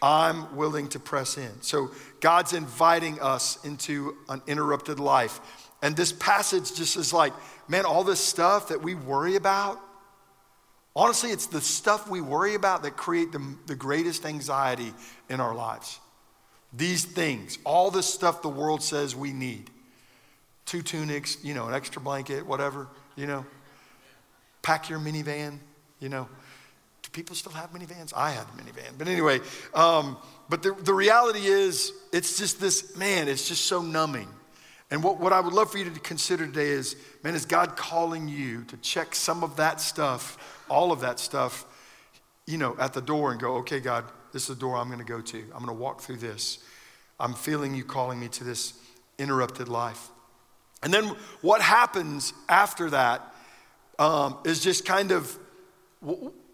I'm 0.00 0.54
willing 0.54 0.88
to 0.90 1.00
press 1.00 1.36
in. 1.36 1.60
So 1.60 1.90
God's 2.20 2.52
inviting 2.52 3.20
us 3.20 3.64
into 3.64 4.16
an 4.28 4.42
interrupted 4.46 5.00
life. 5.00 5.40
And 5.82 5.96
this 5.96 6.12
passage 6.12 6.74
just 6.74 6.96
is 6.96 7.12
like, 7.12 7.32
man, 7.68 7.84
all 7.84 8.04
this 8.04 8.20
stuff 8.20 8.68
that 8.68 8.82
we 8.82 8.94
worry 8.94 9.34
about, 9.34 9.80
honestly, 10.94 11.30
it's 11.30 11.46
the 11.46 11.60
stuff 11.60 12.08
we 12.08 12.20
worry 12.20 12.54
about 12.54 12.84
that 12.84 12.96
create 12.96 13.32
the, 13.32 13.56
the 13.66 13.74
greatest 13.74 14.24
anxiety 14.24 14.94
in 15.28 15.40
our 15.40 15.54
lives. 15.54 15.98
These 16.72 17.04
things, 17.04 17.58
all 17.64 17.90
this 17.90 18.06
stuff 18.06 18.40
the 18.40 18.48
world 18.48 18.82
says 18.82 19.14
we 19.14 19.32
need 19.32 19.70
two 20.64 20.82
tunics, 20.82 21.36
you 21.42 21.52
know, 21.54 21.66
an 21.66 21.74
extra 21.74 22.00
blanket, 22.00 22.46
whatever, 22.46 22.88
you 23.16 23.26
know. 23.26 23.44
Pack 24.62 24.88
your 24.88 25.00
minivan, 25.00 25.58
you 25.98 26.08
know. 26.08 26.28
Do 27.02 27.10
people 27.10 27.34
still 27.34 27.52
have 27.52 27.72
minivans? 27.72 28.12
I 28.16 28.30
had 28.30 28.44
a 28.44 28.62
minivan. 28.62 28.96
But 28.96 29.08
anyway, 29.08 29.40
um, 29.74 30.16
but 30.48 30.62
the, 30.62 30.72
the 30.72 30.94
reality 30.94 31.46
is, 31.46 31.92
it's 32.12 32.38
just 32.38 32.60
this, 32.60 32.96
man, 32.96 33.26
it's 33.26 33.48
just 33.48 33.66
so 33.66 33.82
numbing. 33.82 34.28
And 34.92 35.02
what, 35.02 35.18
what 35.18 35.32
I 35.32 35.40
would 35.40 35.54
love 35.54 35.72
for 35.72 35.78
you 35.78 35.84
to 35.88 36.00
consider 36.00 36.44
today 36.46 36.68
is, 36.68 36.96
man, 37.24 37.34
is 37.34 37.46
God 37.46 37.76
calling 37.76 38.28
you 38.28 38.64
to 38.64 38.76
check 38.76 39.14
some 39.14 39.42
of 39.42 39.56
that 39.56 39.80
stuff, 39.80 40.60
all 40.68 40.92
of 40.92 41.00
that 41.00 41.18
stuff, 41.18 41.64
you 42.46 42.58
know, 42.58 42.76
at 42.78 42.92
the 42.92 43.00
door 43.00 43.32
and 43.32 43.40
go, 43.40 43.54
okay, 43.56 43.80
God, 43.80 44.04
this 44.32 44.42
is 44.42 44.48
the 44.48 44.60
door 44.60 44.76
I'm 44.76 44.88
going 44.88 44.98
to 44.98 45.04
go 45.06 45.22
to. 45.22 45.38
I'm 45.38 45.64
going 45.64 45.68
to 45.68 45.72
walk 45.72 46.02
through 46.02 46.18
this. 46.18 46.58
I'm 47.18 47.32
feeling 47.32 47.74
you 47.74 47.84
calling 47.84 48.20
me 48.20 48.28
to 48.28 48.44
this 48.44 48.74
interrupted 49.16 49.66
life. 49.66 50.10
And 50.82 50.92
then 50.92 51.16
what 51.40 51.62
happens 51.62 52.34
after 52.46 52.90
that 52.90 53.34
um, 53.98 54.36
is 54.44 54.62
just 54.62 54.84
kind 54.84 55.10
of 55.10 55.38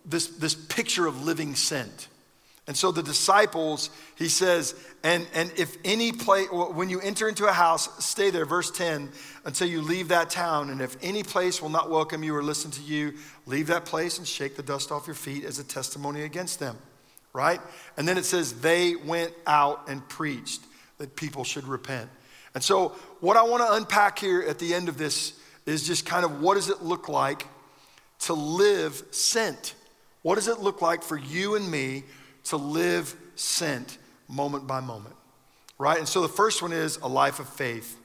this, 0.05 0.29
this 0.29 0.55
picture 0.55 1.09
of 1.09 1.25
living 1.25 1.57
sent. 1.57 2.07
And 2.69 2.77
so 2.77 2.93
the 2.93 3.03
disciples, 3.03 3.89
he 4.15 4.29
says, 4.29 4.75
and, 5.03 5.27
and 5.33 5.51
if 5.57 5.79
any 5.87 6.13
place, 6.13 6.49
when 6.53 6.91
you 6.91 7.01
enter 7.01 7.27
into 7.27 7.47
a 7.47 7.53
house, 7.53 8.05
stay 8.05 8.29
there, 8.29 8.45
verse 8.45 8.71
10, 8.71 9.09
until 9.47 9.67
you 9.67 9.81
leave 9.81 10.09
that 10.09 10.29
town. 10.29 10.69
And 10.69 10.83
if 10.83 10.95
any 11.03 11.23
place 11.23 11.63
will 11.63 11.71
not 11.71 11.89
welcome 11.89 12.23
you 12.23 12.37
or 12.37 12.43
listen 12.43 12.71
to 12.73 12.83
you, 12.83 13.15
leave 13.47 13.69
that 13.69 13.87
place 13.87 14.19
and 14.19 14.29
shake 14.29 14.55
the 14.55 14.63
dust 14.63 14.93
off 14.93 15.07
your 15.07 15.15
feet 15.15 15.47
as 15.47 15.59
a 15.59 15.65
testimony 15.65 16.25
against 16.25 16.61
them, 16.61 16.77
right? 17.33 17.59
And 17.97 18.07
then 18.07 18.19
it 18.19 18.27
says, 18.27 18.61
they 18.61 18.97
went 18.97 19.33
out 19.47 19.89
and 19.89 20.07
preached 20.07 20.61
that 20.99 21.17
people 21.17 21.45
should 21.45 21.67
repent. 21.67 22.11
And 22.55 22.63
so, 22.63 22.91
what 23.21 23.39
I 23.39 23.45
want 23.45 23.63
to 23.63 23.73
unpack 23.75 24.19
here 24.19 24.43
at 24.43 24.59
the 24.59 24.75
end 24.75 24.91
of 24.91 24.99
this 24.99 25.41
is 25.65 25.87
just 25.87 26.05
kind 26.05 26.25
of 26.25 26.43
what 26.43 26.57
does 26.57 26.69
it 26.69 26.83
look 26.83 27.09
like 27.09 27.47
to 28.21 28.35
live 28.35 29.03
sent? 29.11 29.75
What 30.21 30.35
does 30.35 30.49
it 30.49 30.59
look 30.59 30.83
like 30.83 31.03
for 31.03 31.17
you 31.17 31.55
and 31.55 31.71
me 31.71 32.05
to 32.49 32.57
live 32.57 33.15
sent 33.35 33.99
moment 34.29 34.67
by 34.67 34.81
moment? 34.81 35.15
Right? 35.79 35.99
And 35.99 36.09
so, 36.09 36.23
the 36.23 36.29
first 36.29 36.63
one 36.63 36.73
is 36.73 36.97
a 36.99 37.09
life 37.09 37.41
of 37.41 37.49
faith. 37.49 37.97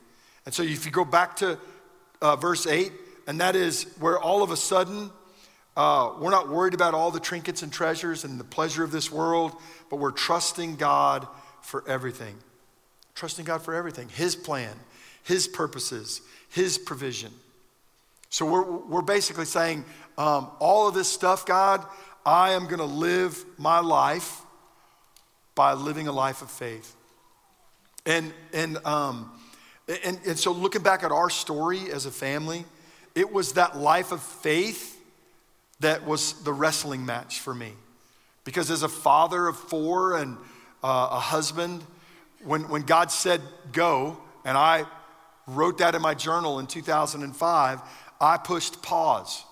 And 0.46 0.54
so, 0.54 0.64
if 0.64 0.86
you 0.86 0.92
go 0.92 1.06
back 1.06 1.38
to 1.38 1.58
uh, 2.22 2.36
verse 2.36 2.68
8, 2.68 2.92
and 3.28 3.40
that 3.42 3.56
is 3.56 3.86
where 4.00 4.20
all 4.20 4.44
of 4.44 4.52
a 4.52 4.58
sudden 4.58 5.10
Uh, 5.76 6.14
we're 6.20 6.30
not 6.30 6.50
worried 6.50 6.76
about 6.76 6.94
all 6.94 7.10
the 7.10 7.20
trinkets 7.20 7.64
and 7.64 7.74
treasures 7.74 8.24
and 8.24 8.40
the 8.40 8.44
pleasure 8.44 8.84
of 8.84 8.92
this 8.92 9.12
world, 9.12 9.54
but 9.90 9.98
we're 9.98 10.12
trusting 10.12 10.76
God 10.76 11.28
for 11.62 11.84
everything. 11.88 12.36
Trusting 13.16 13.46
God 13.46 13.64
for 13.64 13.74
everything 13.74 14.10
His 14.10 14.36
plan, 14.36 14.76
His 15.24 15.48
purposes, 15.48 16.22
His 16.50 16.78
provision. 16.78 17.32
So 18.30 18.46
we're, 18.46 18.64
we're 18.64 19.02
basically 19.02 19.46
saying, 19.46 19.86
um, 20.18 20.50
all 20.60 20.88
of 20.88 20.94
this 20.94 21.08
stuff, 21.08 21.46
God, 21.46 21.84
I 22.26 22.52
am 22.52 22.66
going 22.66 22.80
to 22.80 22.86
live 22.86 23.44
my 23.58 23.80
life 23.80 24.42
by 25.56 25.74
living 25.74 26.08
a 26.08 26.12
life 26.12 26.42
of 26.42 26.50
faith. 26.50 26.96
And, 28.06 28.34
and, 28.54 28.78
um, 28.86 29.32
and, 30.04 30.20
and 30.26 30.40
so 30.40 30.52
looking 30.52 30.82
back 30.82 31.04
at 31.04 31.12
our 31.12 31.30
story 31.30 31.92
as 31.92 32.06
a 32.06 32.12
family, 32.12 32.66
it 33.16 33.32
was 33.32 33.54
that 33.54 33.78
life 33.78 34.12
of 34.12 34.22
faith 34.22 35.00
that 35.82 36.06
was 36.06 36.44
the 36.44 36.54
wrestling 36.54 37.06
match 37.06 37.40
for 37.40 37.54
me. 37.54 37.74
Because 38.46 38.72
as 38.72 38.84
a 38.84 38.90
father 38.90 39.48
of 39.48 39.58
four 39.58 40.18
and 40.18 40.38
uh, 40.84 41.10
a 41.12 41.20
husband, 41.20 41.84
when, 42.44 42.68
when 42.70 42.82
God 42.84 43.12
said 43.12 43.42
go, 43.72 44.18
and 44.46 44.58
I 44.58 44.86
wrote 45.48 45.78
that 45.80 45.96
in 45.96 46.02
my 46.02 46.14
journal 46.14 46.60
in 46.60 46.68
2005, 46.68 47.82
I 48.20 48.38
pushed 48.38 48.82
pause 48.82 49.44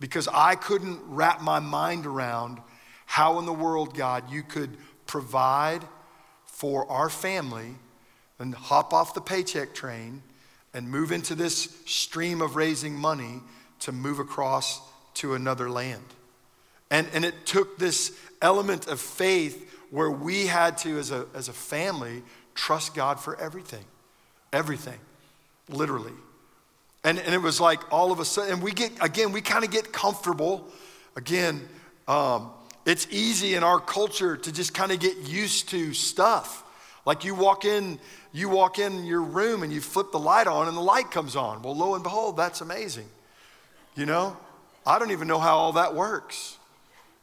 because 0.00 0.28
I 0.32 0.54
couldn't 0.54 1.00
wrap 1.06 1.40
my 1.40 1.58
mind 1.58 2.06
around 2.06 2.60
how 3.06 3.38
in 3.38 3.46
the 3.46 3.52
world, 3.52 3.96
God, 3.96 4.30
you 4.30 4.42
could 4.42 4.76
provide 5.06 5.82
for 6.44 6.90
our 6.90 7.08
family 7.08 7.76
and 8.38 8.54
hop 8.54 8.92
off 8.92 9.14
the 9.14 9.20
paycheck 9.20 9.74
train 9.74 10.22
and 10.74 10.90
move 10.90 11.12
into 11.12 11.34
this 11.34 11.74
stream 11.86 12.42
of 12.42 12.56
raising 12.56 12.94
money 12.94 13.40
to 13.80 13.92
move 13.92 14.18
across 14.18 14.80
to 15.14 15.34
another 15.34 15.70
land. 15.70 16.04
And, 16.90 17.08
and 17.14 17.24
it 17.24 17.46
took 17.46 17.78
this 17.78 18.16
element 18.42 18.86
of 18.86 19.00
faith 19.00 19.74
where 19.90 20.10
we 20.10 20.46
had 20.46 20.76
to, 20.78 20.98
as 20.98 21.10
a, 21.10 21.26
as 21.34 21.48
a 21.48 21.52
family, 21.52 22.22
trust 22.54 22.94
God 22.94 23.18
for 23.18 23.40
everything. 23.40 23.84
Everything, 24.52 24.98
literally. 25.68 26.12
And, 27.06 27.20
and 27.20 27.32
it 27.32 27.38
was 27.38 27.60
like 27.60 27.92
all 27.92 28.10
of 28.10 28.18
a 28.18 28.24
sudden, 28.24 28.54
and 28.54 28.62
we 28.62 28.72
get, 28.72 28.90
again, 29.00 29.30
we 29.30 29.40
kind 29.40 29.64
of 29.64 29.70
get 29.70 29.92
comfortable. 29.92 30.66
Again, 31.14 31.66
um, 32.08 32.50
it's 32.84 33.06
easy 33.12 33.54
in 33.54 33.62
our 33.62 33.78
culture 33.78 34.36
to 34.36 34.52
just 34.52 34.74
kind 34.74 34.90
of 34.90 34.98
get 34.98 35.16
used 35.18 35.68
to 35.68 35.94
stuff. 35.94 36.64
Like 37.04 37.24
you 37.24 37.36
walk 37.36 37.64
in, 37.64 38.00
you 38.32 38.48
walk 38.48 38.80
in 38.80 39.06
your 39.06 39.22
room 39.22 39.62
and 39.62 39.72
you 39.72 39.80
flip 39.80 40.10
the 40.10 40.18
light 40.18 40.48
on 40.48 40.66
and 40.66 40.76
the 40.76 40.80
light 40.82 41.12
comes 41.12 41.36
on. 41.36 41.62
Well, 41.62 41.76
lo 41.76 41.94
and 41.94 42.02
behold, 42.02 42.36
that's 42.36 42.60
amazing. 42.60 43.06
You 43.94 44.06
know, 44.06 44.36
I 44.84 44.98
don't 44.98 45.12
even 45.12 45.28
know 45.28 45.38
how 45.38 45.56
all 45.56 45.74
that 45.74 45.94
works, 45.94 46.58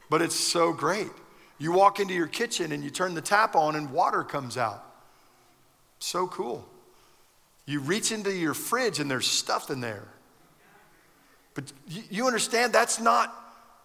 but 0.09 0.21
it's 0.21 0.39
so 0.39 0.71
great. 0.71 1.11
You 1.59 1.73
walk 1.73 1.99
into 1.99 2.13
your 2.13 2.27
kitchen 2.27 2.71
and 2.71 2.85
you 2.85 2.89
turn 2.89 3.15
the 3.15 3.21
tap 3.21 3.53
on 3.53 3.75
and 3.75 3.91
water 3.91 4.23
comes 4.23 4.55
out. 4.57 4.81
So 5.99 6.25
cool. 6.27 6.65
You 7.65 7.79
reach 7.79 8.11
into 8.11 8.31
your 8.31 8.53
fridge 8.53 8.99
and 8.99 9.09
there's 9.09 9.27
stuff 9.27 9.69
in 9.69 9.81
there. 9.81 10.07
But 11.53 11.71
you 11.87 12.27
understand 12.27 12.73
that's 12.73 12.99
not 12.99 13.33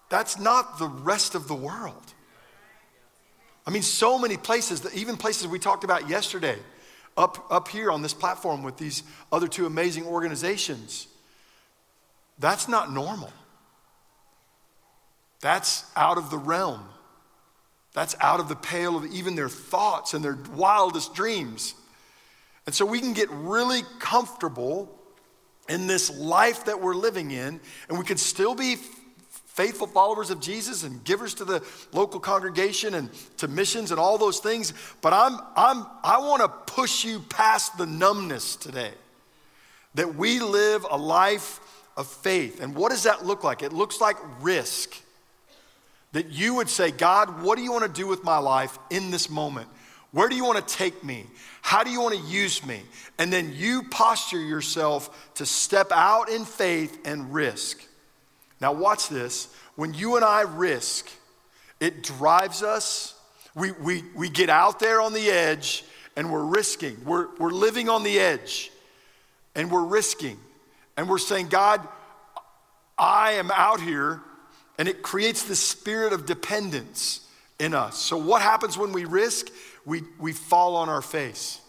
that's 0.09 0.39
not 0.39 0.79
the 0.79 0.87
rest 0.87 1.35
of 1.35 1.49
the 1.49 1.55
world. 1.55 2.15
I 3.67 3.71
mean, 3.71 3.83
so 3.83 4.19
many 4.19 4.39
places, 4.39 4.87
even 4.95 5.19
places 5.19 5.47
we 5.47 5.59
talked 5.59 5.85
about 5.85 6.09
yesterday, 6.09 6.57
up, 7.19 7.47
up 7.53 7.69
here 7.69 7.91
on 7.91 8.01
this 8.01 8.15
platform 8.15 8.63
with 8.63 8.79
these 8.79 9.03
other 9.31 9.47
two 9.47 9.67
amazing 9.67 10.07
organizations, 10.07 11.07
that's 12.39 12.69
not 12.69 12.91
normal. 12.91 13.31
That's 15.41 15.85
out 15.97 16.17
of 16.17 16.31
the 16.31 16.39
realm. 16.39 16.89
That's 17.93 18.17
out 18.21 18.41
of 18.41 18.49
the 18.49 18.57
pale 18.57 18.97
of 18.97 19.05
even 19.07 19.35
their 19.35 19.49
thoughts 19.49 20.15
and 20.15 20.25
their 20.25 20.39
wildest 20.55 21.15
dreams. 21.15 21.75
And 22.69 22.75
so 22.75 22.85
we 22.85 23.01
can 23.01 23.15
get 23.15 23.31
really 23.31 23.81
comfortable 23.99 24.95
in 25.71 25.87
this 25.87 26.15
life 26.15 26.67
that 26.67 26.83
we're 26.83 26.93
living 26.93 27.31
in, 27.31 27.61
and 27.89 27.99
we 27.99 28.05
can 28.05 28.19
still 28.19 28.55
be 28.55 28.77
faithful 28.77 29.87
followers 29.87 30.29
of 30.29 30.39
Jesus 30.39 30.83
and 30.83 31.03
givers 31.03 31.33
to 31.37 31.47
the 31.47 31.65
local 31.95 32.21
congregation 32.21 32.93
and 32.93 33.09
to 33.39 33.49
missions 33.49 33.91
and 33.91 33.99
all 33.99 34.19
those 34.19 34.41
things. 34.41 34.75
But 35.01 35.15
I'm, 35.15 35.41
I'm, 35.57 35.87
I 36.05 36.19
want 36.19 36.43
to 36.43 36.49
push 36.75 37.07
you 37.07 37.21
past 37.31 37.79
the 37.79 37.87
numbness 37.87 38.55
today. 38.55 38.93
That 39.95 40.17
we 40.17 40.39
live 40.39 40.85
a 40.91 40.99
life 40.99 41.61
of 41.97 42.07
faith. 42.07 42.63
And 42.63 42.75
what 42.75 42.91
does 42.91 43.05
that 43.05 43.25
look 43.25 43.45
like? 43.45 43.63
It 43.63 43.73
looks 43.73 43.99
like 43.99 44.19
risk. 44.43 44.95
That 46.13 46.27
you 46.27 46.57
would 46.57 46.69
say, 46.69 46.91
God, 46.91 47.43
what 47.43 47.57
do 47.57 47.65
you 47.65 47.73
want 47.73 47.85
to 47.85 48.01
do 48.01 48.07
with 48.07 48.25
my 48.25 48.37
life 48.37 48.79
in 48.91 49.11
this 49.11 49.31
moment? 49.31 49.71
Where 50.13 50.29
do 50.29 50.37
you 50.37 50.45
want 50.45 50.67
to 50.67 50.75
take 50.75 51.05
me? 51.05 51.27
How 51.61 51.85
do 51.85 51.91
you 51.91 52.01
want 52.01 52.15
to 52.15 52.23
use 52.23 52.65
me? 52.65 52.81
And 53.19 53.33
then 53.33 53.53
you 53.55 53.83
posture 53.91 54.41
yourself 54.41 55.35
to 55.35 55.45
step 55.45 55.89
out 55.93 56.31
in 56.31 56.45
faith 56.45 56.99
and 57.05 57.33
risk. 57.33 57.83
Now, 58.61 58.73
watch 58.73 59.09
this. 59.09 59.55
When 59.77 59.93
you 59.95 60.17
and 60.17 60.25
I 60.25 60.43
risk, 60.43 61.11
it 61.79 62.03
drives 62.03 62.63
us. 62.63 63.15
We, 63.55 63.73
we, 63.73 64.03
we 64.15 64.29
get 64.31 64.49
out 64.49 64.81
there 64.81 65.01
on 65.01 65.13
the 65.13 65.31
edge 65.31 65.85
and 66.17 66.33
we're 66.33 66.45
risking. 66.45 66.97
We're, 67.05 67.29
we're 67.37 67.53
living 67.53 67.89
on 67.89 68.03
the 68.03 68.19
edge 68.19 68.71
and 69.55 69.71
we're 69.71 69.85
risking. 69.85 70.39
And 70.97 71.09
we're 71.09 71.19
saying, 71.19 71.49
God, 71.49 71.87
I 72.97 73.33
am 73.33 73.51
out 73.53 73.81
here. 73.81 74.21
And 74.79 74.89
it 74.89 75.03
creates 75.03 75.43
this 75.43 75.61
spirit 75.61 76.13
of 76.13 76.25
dependence 76.25 77.28
in 77.59 77.75
us. 77.75 77.97
So, 77.97 78.17
what 78.17 78.43
happens 78.43 78.79
when 78.79 78.93
we 78.93 79.05
risk? 79.05 79.49
we, 79.89 80.03
we 80.19 80.33
fall 80.33 80.77
on 80.77 80.91
our 80.91 81.01
face. 81.01 81.61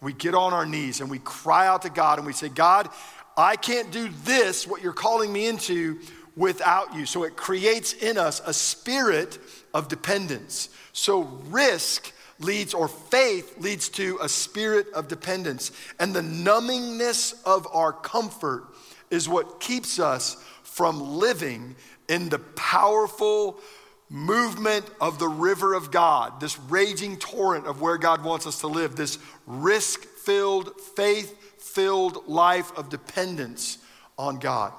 We 0.00 0.12
get 0.12 0.34
on 0.34 0.52
our 0.54 0.64
knees 0.64 1.00
and 1.00 1.10
we 1.10 1.18
cry 1.18 1.66
out 1.66 1.82
to 1.82 1.90
God 1.90 2.18
and 2.18 2.26
we 2.26 2.32
say, 2.32 2.48
God, 2.48 2.88
I 3.36 3.56
can't 3.56 3.90
do 3.90 4.08
this, 4.24 4.64
what 4.66 4.80
you're 4.80 4.92
calling 4.92 5.32
me 5.32 5.48
into, 5.48 5.98
without 6.36 6.94
you. 6.94 7.04
So 7.04 7.24
it 7.24 7.36
creates 7.36 7.94
in 7.94 8.16
us 8.16 8.40
a 8.46 8.54
spirit 8.54 9.38
of 9.74 9.88
dependence. 9.88 10.68
So 10.92 11.22
risk 11.48 12.12
leads, 12.38 12.74
or 12.74 12.86
faith 12.86 13.58
leads 13.58 13.88
to 13.90 14.18
a 14.22 14.28
spirit 14.28 14.86
of 14.94 15.08
dependence. 15.08 15.72
And 15.98 16.14
the 16.14 16.20
numbingness 16.20 17.42
of 17.44 17.66
our 17.72 17.92
comfort 17.92 18.68
is 19.10 19.28
what 19.28 19.58
keeps 19.58 19.98
us 19.98 20.36
from 20.62 21.18
living 21.18 21.74
in 22.08 22.28
the 22.28 22.38
powerful, 22.38 23.58
movement 24.10 24.86
of 25.00 25.18
the 25.18 25.28
river 25.28 25.74
of 25.74 25.90
God, 25.90 26.40
this 26.40 26.58
raging 26.58 27.18
torrent 27.18 27.66
of 27.66 27.80
where 27.80 27.98
God 27.98 28.24
wants 28.24 28.46
us 28.46 28.60
to 28.60 28.66
live, 28.66 28.96
this 28.96 29.18
risk 29.46 30.04
filled, 30.04 30.80
faith 30.96 31.34
filled 31.62 32.26
life 32.26 32.76
of 32.76 32.88
dependence 32.88 33.78
on 34.18 34.38
God. 34.38 34.72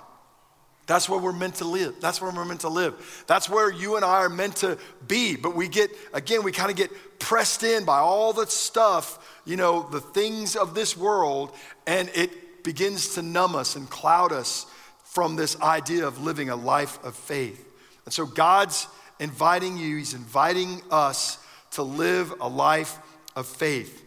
That's 0.88 1.08
where 1.08 1.20
we're 1.20 1.34
meant 1.34 1.56
to 1.56 1.66
live. 1.66 1.96
That's 2.02 2.20
where 2.20 2.32
we're 2.32 2.46
meant 2.46 2.62
to 2.62 2.70
live. 2.70 3.24
That's 3.28 3.48
where 3.48 3.72
you 3.72 3.96
and 3.96 4.04
I 4.04 4.22
are 4.24 4.30
meant 4.30 4.56
to 4.58 4.80
be. 5.08 5.36
But 5.36 5.56
we 5.56 5.68
get, 5.68 5.92
again, 6.14 6.42
we 6.42 6.52
kind 6.52 6.72
of 6.72 6.78
get 6.78 6.90
pressed 7.20 7.62
in 7.62 7.86
by 7.86 8.00
all 8.00 8.34
the 8.34 8.48
stuff, 8.48 9.40
you 9.46 9.56
know, 9.56 9.88
the 9.92 10.02
things 10.02 10.56
of 10.56 10.74
this 10.74 10.98
world, 10.98 11.52
and 11.86 12.10
it 12.16 12.64
begins 12.64 13.14
to 13.14 13.22
numb 13.22 13.56
us 13.56 13.76
and 13.76 13.88
cloud 13.88 14.32
us 14.32 14.66
from 15.04 15.36
this 15.36 15.62
idea 15.62 16.08
of 16.08 16.24
living 16.24 16.50
a 16.50 16.56
life 16.56 16.98
of 17.04 17.16
faith. 17.16 17.64
And 18.06 18.14
so 18.14 18.26
God's 18.26 18.88
inviting 19.20 19.78
you, 19.78 19.98
He's 19.98 20.14
inviting 20.14 20.82
us 20.90 21.38
to 21.72 21.84
live 21.84 22.34
a 22.42 22.48
life 22.48 22.98
of 23.36 23.46
faith. 23.46 24.06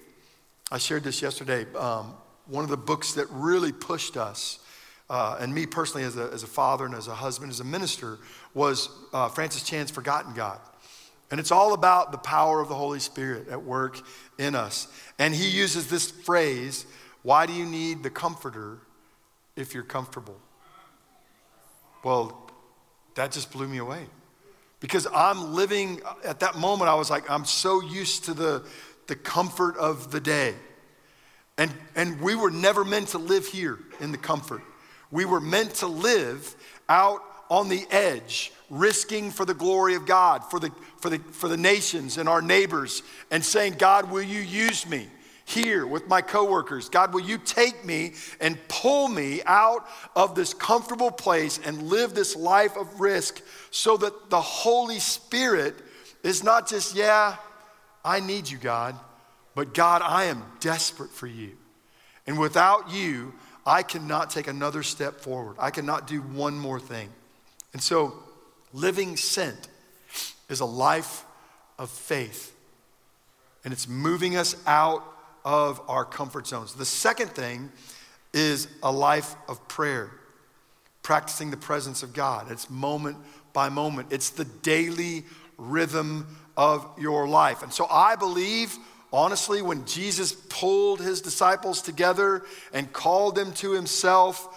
I 0.71 0.79
shared 0.79 1.05
this 1.05 1.23
yesterday. 1.23 1.67
Um, 1.75 2.15
one 2.47 2.65
of 2.65 2.71
the 2.71 2.77
books 2.77 3.15
that 3.15 3.27
really 3.31 3.73
pushed 3.73 4.17
us, 4.17 4.59
uh, 5.09 5.37
and 5.41 5.55
me 5.55 5.67
personally 5.67 6.05
as 6.05 6.17
a, 6.17 6.31
as 6.33 6.43
a 6.43 6.47
father 6.47 6.87
and 6.87 6.95
as 6.95 7.09
a 7.09 7.15
husband, 7.15 7.51
as 7.51 7.61
a 7.61 7.65
minister, 7.65 8.19
was 8.55 8.89
uh, 9.13 9.29
Francis 9.29 9.63
Chan's 9.63 9.91
Forgotten 9.91 10.35
God. 10.35 10.61
And 11.31 11.41
it's 11.41 11.51
all 11.51 11.73
about 11.73 12.13
the 12.13 12.19
power 12.19 12.61
of 12.61 12.69
the 12.69 12.75
Holy 12.75 13.01
Spirit 13.01 13.49
at 13.49 13.63
work 13.63 13.99
in 14.39 14.55
us. 14.55 14.89
And 15.19 15.35
he 15.35 15.49
uses 15.49 15.89
this 15.89 16.11
phrase 16.11 16.85
why 17.23 17.47
do 17.47 17.53
you 17.53 17.65
need 17.65 18.03
the 18.03 18.11
comforter 18.11 18.79
if 19.55 19.75
you're 19.75 19.85
comfortable? 19.85 20.39
Well, 22.03 22.51
that 23.15 23.31
just 23.31 23.53
blew 23.53 23.69
me 23.69 23.79
away 23.79 24.07
because 24.83 25.07
I'm 25.15 25.55
living 25.55 26.03
uh, 26.05 26.15
at 26.25 26.41
that 26.41 26.57
moment, 26.57 26.91
I 26.91 26.95
was 26.95 27.09
like, 27.09 27.31
I'm 27.31 27.47
so 27.47 27.81
used 27.81 28.25
to 28.25 28.35
the, 28.35 28.67
the 29.07 29.15
comfort 29.15 29.77
of 29.79 30.11
the 30.11 30.21
day. 30.21 30.55
And, 31.57 31.73
and 31.95 32.21
we 32.21 32.35
were 32.35 32.51
never 32.51 32.85
meant 32.85 33.09
to 33.09 33.19
live 33.19 33.47
here 33.47 33.79
in 34.01 34.11
the 34.11 34.19
comfort. 34.19 34.61
We 35.13 35.25
were 35.25 35.41
meant 35.41 35.77
to 35.77 35.87
live 35.87 36.57
out 36.89 37.23
on 37.49 37.69
the 37.69 37.87
edge, 37.91 38.53
risking 38.71 39.31
for 39.31 39.45
the 39.45 39.55
glory 39.55 39.95
of 39.95 40.05
God, 40.05 40.45
for 40.51 40.59
the, 40.59 40.73
for 40.99 41.11
the, 41.11 41.19
for 41.19 41.49
the 41.49 41.57
nations 41.57 42.19
and 42.19 42.29
our 42.29 42.43
neighbors, 42.43 43.05
and 43.31 43.45
saying, 43.45 43.75
God, 43.79 44.11
will 44.11 44.23
you 44.23 44.41
use 44.41 44.87
me? 44.89 45.07
Here 45.53 45.87
with 45.87 46.09
my 46.09 46.21
coworkers. 46.21 46.89
God, 46.89 47.13
will 47.13 47.21
you 47.21 47.39
take 47.39 47.85
me 47.85 48.15
and 48.41 48.59
pull 48.69 49.09
me 49.09 49.43
out 49.45 49.87
of 50.17 50.35
this 50.35 50.55
comfortable 50.55 51.11
place 51.11 51.61
and 51.65 51.85
live 51.85 52.15
this 52.15 52.35
life 52.35 52.77
of 52.77 53.01
risk 53.01 53.43
so 53.71 53.97
that 53.99 54.31
the 54.31 54.41
Holy 54.41 54.99
Spirit 54.99 55.75
is 56.23 56.43
not 56.43 56.69
just, 56.69 56.95
yeah, 56.95 57.37
I 58.05 58.21
need 58.21 58.51
you, 58.51 58.59
God, 58.59 58.99
but 59.55 59.75
God, 59.75 60.03
I 60.03 60.25
am 60.25 60.43
desperate 60.61 61.11
for 61.11 61.27
you. 61.27 61.53
And 62.27 62.39
without 62.39 62.91
you, 62.91 63.35
I 63.67 63.83
cannot 63.83 64.31
take 64.31 64.49
another 64.49 64.83
step 64.83 65.21
forward. 65.21 65.57
I 65.59 65.71
cannot 65.71 66.07
do 66.07 66.21
one 66.21 66.59
more 66.59 66.81
thing. 66.81 67.09
And 67.73 67.83
so, 67.83 68.15
living 68.73 69.17
sent 69.17 69.69
is 70.49 70.61
a 70.61 70.65
life 70.65 71.25
of 71.79 71.91
faith. 71.91 72.55
And 73.65 73.73
it's 73.73 73.89
moving 73.89 74.37
us 74.37 74.57
out 74.67 75.05
of 75.45 75.81
our 75.89 76.05
comfort 76.05 76.47
zones. 76.47 76.75
The 76.75 76.85
second 76.85 77.31
thing 77.31 77.71
is 78.33 78.69
a 78.83 78.93
life 78.93 79.35
of 79.49 79.67
prayer, 79.69 80.11
practicing 81.03 81.51
the 81.51 81.57
presence 81.57 82.03
of 82.03 82.13
God. 82.13 82.51
It's 82.51 82.71
moment 82.71 83.19
by 83.53 83.69
moment, 83.69 84.09
it's 84.11 84.31
the 84.31 84.45
daily 84.45 85.25
rhythm 85.59 86.27
of 86.57 86.89
your 86.99 87.29
life. 87.29 87.63
And 87.63 87.73
so 87.73 87.87
I 87.91 88.17
believe, 88.17 88.77
honestly, 89.13 89.63
when 89.63 89.85
Jesus 89.85 90.33
pulled 90.33 91.01
his 91.01 91.21
disciples 91.21 91.83
together 91.83 92.43
and 92.73 92.93
called 92.93 93.35
them 93.35 93.53
to 93.55 93.73
himself, 93.73 94.49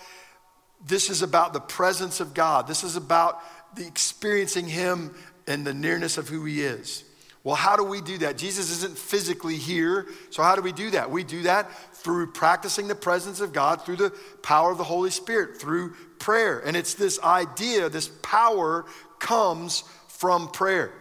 this 0.85 1.09
is 1.09 1.21
about 1.21 1.53
the 1.53 1.59
presence 1.59 2.19
of 2.19 2.33
God. 2.33 2.67
This 2.67 2.83
is 2.83 2.95
about 2.95 3.41
the 3.75 3.85
experiencing 3.85 4.67
him 4.67 5.13
and 5.47 5.65
the 5.65 5.73
nearness 5.73 6.17
of 6.17 6.29
who 6.29 6.45
he 6.45 6.61
is. 6.61 7.03
Well, 7.45 7.55
how 7.55 7.75
do 7.75 7.83
we 7.83 8.01
do 8.01 8.17
that? 8.17 8.39
Jesus 8.39 8.71
isn't 8.71 8.97
physically 8.97 9.55
here. 9.55 10.07
So, 10.31 10.41
how 10.41 10.55
do 10.55 10.63
we 10.63 10.71
do 10.71 10.89
that? 10.89 11.11
We 11.11 11.23
do 11.23 11.43
that 11.43 11.71
through 11.93 12.31
practicing 12.31 12.87
the 12.87 12.95
presence 12.95 13.39
of 13.39 13.53
God, 13.53 13.85
through 13.85 13.97
the 13.97 14.09
power 14.41 14.71
of 14.71 14.79
the 14.79 14.83
Holy 14.83 15.11
Spirit, 15.11 15.57
through 15.57 15.93
prayer. 16.17 16.57
And 16.59 16.75
it's 16.75 16.95
this 16.95 17.19
idea, 17.19 17.87
this 17.87 18.07
power 18.23 18.85
comes 19.19 19.83
from 20.07 20.47
prayer. 20.47 20.91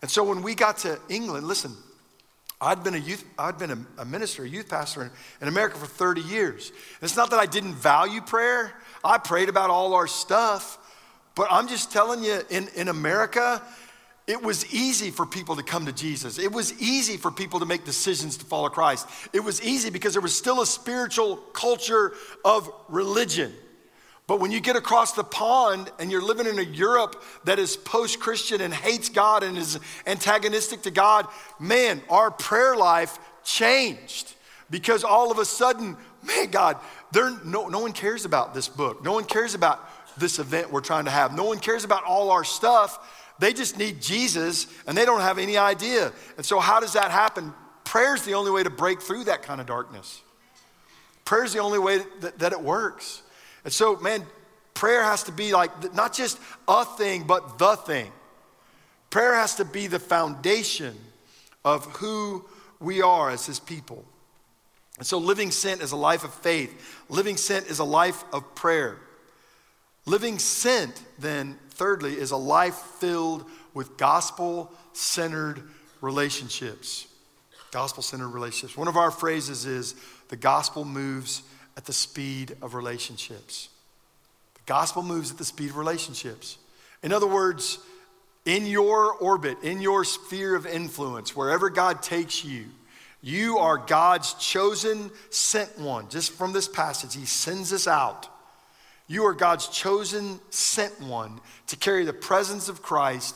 And 0.00 0.08
so, 0.08 0.22
when 0.22 0.42
we 0.42 0.54
got 0.54 0.78
to 0.78 1.00
England, 1.08 1.48
listen, 1.48 1.74
I'd 2.60 2.84
been 2.84 2.94
a 2.94 2.98
youth, 2.98 3.24
I'd 3.36 3.58
been 3.58 3.86
a, 3.98 4.04
minister, 4.04 4.44
a 4.44 4.48
youth 4.48 4.68
pastor 4.68 5.02
in, 5.02 5.10
in 5.40 5.48
America 5.48 5.76
for 5.76 5.86
30 5.86 6.20
years. 6.20 6.68
And 6.68 7.02
it's 7.02 7.16
not 7.16 7.30
that 7.30 7.40
I 7.40 7.46
didn't 7.46 7.74
value 7.74 8.20
prayer. 8.20 8.72
I 9.02 9.18
prayed 9.18 9.48
about 9.48 9.70
all 9.70 9.94
our 9.94 10.06
stuff. 10.06 10.78
But 11.34 11.48
I'm 11.50 11.66
just 11.66 11.90
telling 11.90 12.22
you, 12.22 12.42
in, 12.48 12.68
in 12.76 12.86
America, 12.86 13.60
it 14.26 14.42
was 14.42 14.72
easy 14.72 15.10
for 15.10 15.26
people 15.26 15.56
to 15.56 15.62
come 15.62 15.84
to 15.84 15.92
Jesus. 15.92 16.38
It 16.38 16.50
was 16.50 16.80
easy 16.80 17.18
for 17.18 17.30
people 17.30 17.60
to 17.60 17.66
make 17.66 17.84
decisions 17.84 18.38
to 18.38 18.44
follow 18.46 18.70
Christ. 18.70 19.06
It 19.34 19.40
was 19.40 19.62
easy 19.62 19.90
because 19.90 20.14
there 20.14 20.22
was 20.22 20.36
still 20.36 20.62
a 20.62 20.66
spiritual 20.66 21.36
culture 21.52 22.12
of 22.44 22.70
religion. 22.88 23.52
But 24.26 24.40
when 24.40 24.50
you 24.50 24.60
get 24.60 24.76
across 24.76 25.12
the 25.12 25.24
pond 25.24 25.90
and 25.98 26.10
you're 26.10 26.22
living 26.22 26.46
in 26.46 26.58
a 26.58 26.62
Europe 26.62 27.22
that 27.44 27.58
is 27.58 27.76
post 27.76 28.20
Christian 28.20 28.62
and 28.62 28.72
hates 28.72 29.10
God 29.10 29.42
and 29.42 29.58
is 29.58 29.78
antagonistic 30.06 30.82
to 30.82 30.90
God, 30.90 31.26
man, 31.60 32.00
our 32.08 32.30
prayer 32.30 32.74
life 32.74 33.18
changed 33.44 34.32
because 34.70 35.04
all 35.04 35.30
of 35.30 35.38
a 35.38 35.44
sudden, 35.44 35.98
man, 36.22 36.50
God, 36.50 36.78
there, 37.12 37.30
no, 37.44 37.68
no 37.68 37.80
one 37.80 37.92
cares 37.92 38.24
about 38.24 38.54
this 38.54 38.68
book. 38.68 39.04
No 39.04 39.12
one 39.12 39.24
cares 39.24 39.52
about 39.52 39.86
this 40.18 40.38
event 40.38 40.72
we're 40.72 40.80
trying 40.80 41.04
to 41.04 41.10
have. 41.10 41.36
No 41.36 41.44
one 41.44 41.58
cares 41.58 41.84
about 41.84 42.04
all 42.04 42.30
our 42.30 42.44
stuff 42.44 42.98
they 43.38 43.52
just 43.52 43.78
need 43.78 44.00
Jesus 44.00 44.66
and 44.86 44.96
they 44.96 45.04
don't 45.04 45.20
have 45.20 45.38
any 45.38 45.56
idea. 45.56 46.12
And 46.36 46.46
so, 46.46 46.60
how 46.60 46.80
does 46.80 46.92
that 46.92 47.10
happen? 47.10 47.52
Prayer 47.84 48.14
is 48.14 48.24
the 48.24 48.34
only 48.34 48.50
way 48.50 48.62
to 48.62 48.70
break 48.70 49.02
through 49.02 49.24
that 49.24 49.42
kind 49.42 49.60
of 49.60 49.66
darkness. 49.66 50.22
Prayer 51.24 51.44
is 51.44 51.52
the 51.52 51.58
only 51.60 51.78
way 51.78 52.00
that, 52.20 52.38
that 52.38 52.52
it 52.52 52.60
works. 52.60 53.22
And 53.64 53.72
so, 53.72 53.96
man, 53.96 54.24
prayer 54.74 55.02
has 55.02 55.24
to 55.24 55.32
be 55.32 55.52
like 55.52 55.94
not 55.94 56.12
just 56.12 56.38
a 56.68 56.84
thing, 56.84 57.24
but 57.26 57.58
the 57.58 57.76
thing. 57.76 58.10
Prayer 59.10 59.34
has 59.34 59.56
to 59.56 59.64
be 59.64 59.86
the 59.86 59.98
foundation 59.98 60.96
of 61.64 61.84
who 61.96 62.44
we 62.80 63.00
are 63.00 63.30
as 63.30 63.46
his 63.46 63.58
people. 63.58 64.04
And 64.98 65.06
so, 65.06 65.18
living 65.18 65.50
sent 65.50 65.82
is 65.82 65.92
a 65.92 65.96
life 65.96 66.24
of 66.24 66.32
faith, 66.34 67.02
living 67.08 67.36
sent 67.36 67.66
is 67.66 67.78
a 67.78 67.84
life 67.84 68.24
of 68.32 68.54
prayer. 68.54 68.98
Living 70.06 70.38
sent, 70.38 71.02
then, 71.18 71.58
thirdly, 71.74 72.14
is 72.14 72.30
a 72.30 72.36
life 72.36 72.76
filled 72.76 73.44
with 73.74 73.96
gospel 73.96 74.72
centered 74.92 75.62
relationships. 76.00 77.06
Gospel 77.70 78.02
centered 78.02 78.28
relationships. 78.28 78.76
One 78.76 78.88
of 78.88 78.96
our 78.96 79.10
phrases 79.10 79.66
is 79.66 79.94
the 80.28 80.36
gospel 80.36 80.84
moves 80.84 81.42
at 81.76 81.84
the 81.84 81.92
speed 81.92 82.56
of 82.62 82.74
relationships. 82.74 83.68
The 84.54 84.60
gospel 84.66 85.02
moves 85.02 85.30
at 85.30 85.38
the 85.38 85.44
speed 85.44 85.70
of 85.70 85.76
relationships. 85.76 86.58
In 87.02 87.12
other 87.12 87.26
words, 87.26 87.78
in 88.44 88.66
your 88.66 89.14
orbit, 89.14 89.58
in 89.62 89.80
your 89.80 90.04
sphere 90.04 90.54
of 90.54 90.66
influence, 90.66 91.34
wherever 91.34 91.70
God 91.70 92.02
takes 92.02 92.44
you, 92.44 92.66
you 93.22 93.58
are 93.58 93.78
God's 93.78 94.34
chosen 94.34 95.10
sent 95.30 95.78
one. 95.78 96.08
Just 96.10 96.32
from 96.32 96.52
this 96.52 96.68
passage, 96.68 97.14
He 97.14 97.24
sends 97.24 97.72
us 97.72 97.88
out 97.88 98.28
you 99.06 99.24
are 99.26 99.34
God's 99.34 99.68
chosen 99.68 100.40
sent 100.50 101.00
one 101.00 101.40
to 101.68 101.76
carry 101.76 102.04
the 102.04 102.12
presence 102.12 102.68
of 102.68 102.82
Christ 102.82 103.34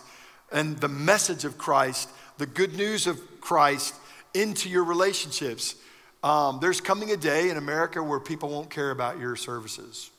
and 0.50 0.78
the 0.78 0.88
message 0.88 1.44
of 1.44 1.58
Christ, 1.58 2.08
the 2.38 2.46
good 2.46 2.74
news 2.74 3.06
of 3.06 3.20
Christ 3.40 3.94
into 4.32 4.68
your 4.68 4.84
relationships. 4.84 5.74
Um, 6.22 6.58
there's 6.60 6.80
coming 6.80 7.10
a 7.10 7.16
day 7.16 7.50
in 7.50 7.56
America 7.56 8.02
where 8.02 8.20
people 8.20 8.48
won't 8.48 8.70
care 8.70 8.90
about 8.90 9.18
your 9.18 9.36
services. 9.36 10.10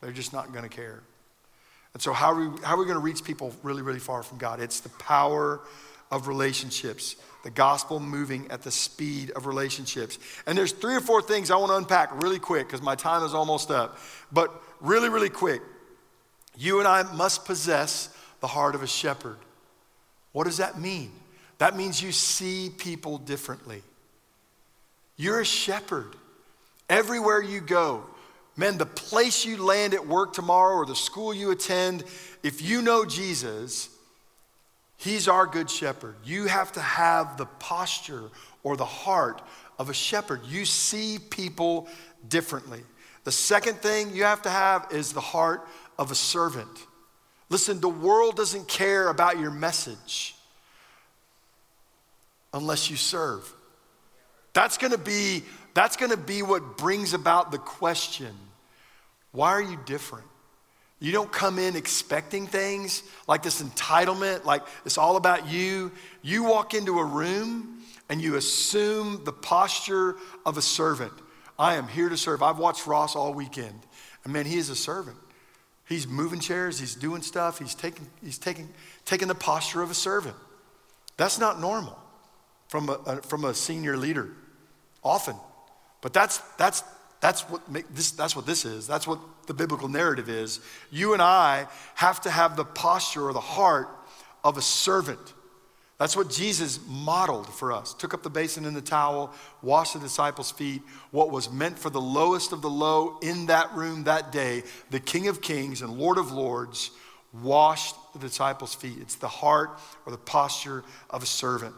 They're 0.00 0.12
just 0.12 0.32
not 0.32 0.52
going 0.52 0.68
to 0.68 0.74
care. 0.74 1.02
And 1.92 2.02
so, 2.02 2.12
how 2.12 2.32
are 2.32 2.48
we, 2.48 2.60
how 2.62 2.74
are 2.74 2.78
we 2.78 2.84
going 2.84 2.96
to 2.98 3.02
reach 3.02 3.24
people 3.24 3.54
really, 3.62 3.82
really 3.82 3.98
far 3.98 4.22
from 4.22 4.38
God? 4.38 4.60
It's 4.60 4.80
the 4.80 4.90
power 4.90 5.60
of 6.10 6.28
relationships, 6.28 7.16
the 7.42 7.50
gospel 7.50 8.00
moving 8.00 8.50
at 8.50 8.62
the 8.62 8.70
speed 8.70 9.30
of 9.30 9.46
relationships. 9.46 10.18
And 10.46 10.56
there's 10.56 10.72
three 10.72 10.94
or 10.94 11.00
four 11.00 11.22
things 11.22 11.50
I 11.50 11.56
want 11.56 11.70
to 11.70 11.76
unpack 11.76 12.22
really 12.22 12.38
quick 12.38 12.66
because 12.66 12.82
my 12.82 12.94
time 12.94 13.24
is 13.24 13.34
almost 13.34 13.70
up. 13.70 13.98
But 14.30 14.52
really, 14.80 15.08
really 15.08 15.30
quick, 15.30 15.62
you 16.56 16.78
and 16.78 16.88
I 16.88 17.02
must 17.14 17.44
possess 17.44 18.08
the 18.40 18.46
heart 18.46 18.74
of 18.74 18.82
a 18.82 18.86
shepherd. 18.86 19.38
What 20.32 20.44
does 20.44 20.58
that 20.58 20.78
mean? 20.78 21.12
That 21.58 21.76
means 21.76 22.02
you 22.02 22.12
see 22.12 22.70
people 22.76 23.18
differently. 23.18 23.82
You're 25.16 25.40
a 25.40 25.44
shepherd. 25.46 26.14
Everywhere 26.88 27.42
you 27.42 27.60
go, 27.60 28.04
man, 28.56 28.78
the 28.78 28.86
place 28.86 29.44
you 29.44 29.62
land 29.62 29.94
at 29.94 30.06
work 30.06 30.32
tomorrow 30.32 30.76
or 30.76 30.86
the 30.86 30.94
school 30.94 31.34
you 31.34 31.50
attend, 31.50 32.04
if 32.42 32.62
you 32.62 32.82
know 32.82 33.04
Jesus, 33.04 33.88
He's 34.98 35.28
our 35.28 35.46
good 35.46 35.70
shepherd. 35.70 36.16
You 36.24 36.46
have 36.46 36.72
to 36.72 36.80
have 36.80 37.36
the 37.36 37.46
posture 37.46 38.30
or 38.62 38.76
the 38.76 38.84
heart 38.84 39.42
of 39.78 39.90
a 39.90 39.94
shepherd. 39.94 40.40
You 40.46 40.64
see 40.64 41.18
people 41.18 41.88
differently. 42.28 42.82
The 43.26 43.32
second 43.32 43.78
thing 43.78 44.14
you 44.14 44.22
have 44.22 44.42
to 44.42 44.50
have 44.50 44.86
is 44.92 45.12
the 45.12 45.20
heart 45.20 45.66
of 45.98 46.12
a 46.12 46.14
servant. 46.14 46.86
Listen, 47.48 47.80
the 47.80 47.88
world 47.88 48.36
doesn't 48.36 48.68
care 48.68 49.08
about 49.08 49.40
your 49.40 49.50
message 49.50 50.36
unless 52.54 52.88
you 52.88 52.94
serve. 52.94 53.52
That's 54.52 54.76
to 54.76 54.96
be 54.96 55.42
that's 55.74 55.96
to 55.96 56.16
be 56.16 56.42
what 56.42 56.78
brings 56.78 57.14
about 57.14 57.50
the 57.50 57.58
question, 57.58 58.32
why 59.32 59.50
are 59.50 59.62
you 59.62 59.76
different? 59.86 60.26
You 61.00 61.10
don't 61.10 61.32
come 61.32 61.58
in 61.58 61.74
expecting 61.74 62.46
things 62.46 63.02
like 63.26 63.42
this 63.42 63.60
entitlement, 63.60 64.44
like 64.44 64.62
it's 64.84 64.98
all 64.98 65.16
about 65.16 65.48
you. 65.48 65.90
You 66.22 66.44
walk 66.44 66.74
into 66.74 67.00
a 67.00 67.04
room 67.04 67.82
and 68.08 68.22
you 68.22 68.36
assume 68.36 69.24
the 69.24 69.32
posture 69.32 70.14
of 70.46 70.58
a 70.58 70.62
servant. 70.62 71.12
I 71.58 71.74
am 71.74 71.88
here 71.88 72.08
to 72.08 72.16
serve. 72.16 72.42
I've 72.42 72.58
watched 72.58 72.86
Ross 72.86 73.16
all 73.16 73.32
weekend. 73.32 73.80
And 74.24 74.32
man, 74.32 74.46
he 74.46 74.56
is 74.56 74.70
a 74.70 74.76
servant. 74.76 75.16
He's 75.88 76.06
moving 76.06 76.40
chairs, 76.40 76.80
he's 76.80 76.96
doing 76.96 77.22
stuff, 77.22 77.60
he's 77.60 77.74
taking, 77.74 78.08
he's 78.22 78.38
taking, 78.38 78.68
taking 79.04 79.28
the 79.28 79.36
posture 79.36 79.82
of 79.82 79.90
a 79.90 79.94
servant. 79.94 80.34
That's 81.16 81.38
not 81.38 81.60
normal 81.60 81.96
from 82.68 82.88
a, 82.88 83.22
from 83.22 83.44
a 83.44 83.54
senior 83.54 83.96
leader, 83.96 84.30
often. 85.04 85.36
But 86.02 86.12
that's, 86.12 86.38
that's, 86.58 86.82
that's, 87.20 87.42
what 87.42 87.70
make, 87.70 87.86
this, 87.94 88.10
that's 88.10 88.34
what 88.34 88.46
this 88.46 88.64
is. 88.64 88.86
That's 88.88 89.06
what 89.06 89.20
the 89.46 89.54
biblical 89.54 89.88
narrative 89.88 90.28
is. 90.28 90.60
You 90.90 91.12
and 91.12 91.22
I 91.22 91.68
have 91.94 92.20
to 92.22 92.30
have 92.30 92.56
the 92.56 92.64
posture 92.64 93.28
or 93.28 93.32
the 93.32 93.40
heart 93.40 93.88
of 94.42 94.58
a 94.58 94.62
servant. 94.62 95.34
That's 95.98 96.16
what 96.16 96.28
Jesus 96.28 96.78
modeled 96.86 97.48
for 97.48 97.72
us. 97.72 97.94
Took 97.94 98.12
up 98.12 98.22
the 98.22 98.30
basin 98.30 98.66
and 98.66 98.76
the 98.76 98.82
towel, 98.82 99.32
washed 99.62 99.94
the 99.94 99.98
disciples' 99.98 100.50
feet. 100.50 100.82
What 101.10 101.30
was 101.30 101.50
meant 101.50 101.78
for 101.78 101.88
the 101.88 102.00
lowest 102.00 102.52
of 102.52 102.60
the 102.60 102.68
low 102.68 103.18
in 103.22 103.46
that 103.46 103.72
room 103.74 104.04
that 104.04 104.30
day, 104.30 104.62
the 104.90 105.00
King 105.00 105.28
of 105.28 105.40
Kings 105.40 105.80
and 105.80 105.98
Lord 105.98 106.18
of 106.18 106.32
Lords 106.32 106.90
washed 107.32 107.94
the 108.12 108.18
disciples' 108.18 108.74
feet. 108.74 108.98
It's 109.00 109.14
the 109.14 109.28
heart 109.28 109.78
or 110.04 110.12
the 110.12 110.18
posture 110.18 110.84
of 111.08 111.22
a 111.22 111.26
servant. 111.26 111.74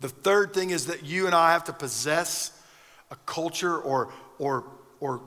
The 0.00 0.08
third 0.08 0.54
thing 0.54 0.70
is 0.70 0.86
that 0.86 1.04
you 1.04 1.26
and 1.26 1.34
I 1.34 1.52
have 1.52 1.64
to 1.64 1.72
possess 1.72 2.52
a 3.10 3.16
culture 3.26 3.76
or, 3.76 4.10
or, 4.38 4.64
or 5.00 5.20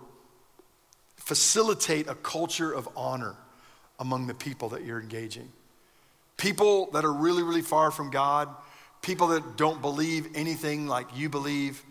facilitate 1.17 2.07
a 2.07 2.15
culture 2.15 2.71
of 2.71 2.89
honor 2.95 3.35
among 3.99 4.25
the 4.25 4.33
people 4.33 4.69
that 4.69 4.83
you're 4.83 4.99
engaging. 4.99 5.51
People 6.41 6.89
that 6.93 7.05
are 7.05 7.13
really, 7.13 7.43
really 7.43 7.61
far 7.61 7.91
from 7.91 8.09
God, 8.09 8.49
people 9.03 9.27
that 9.27 9.57
don't 9.57 9.79
believe 9.79 10.27
anything 10.33 10.87
like 10.87 11.05
you 11.15 11.29
believe, 11.29 11.83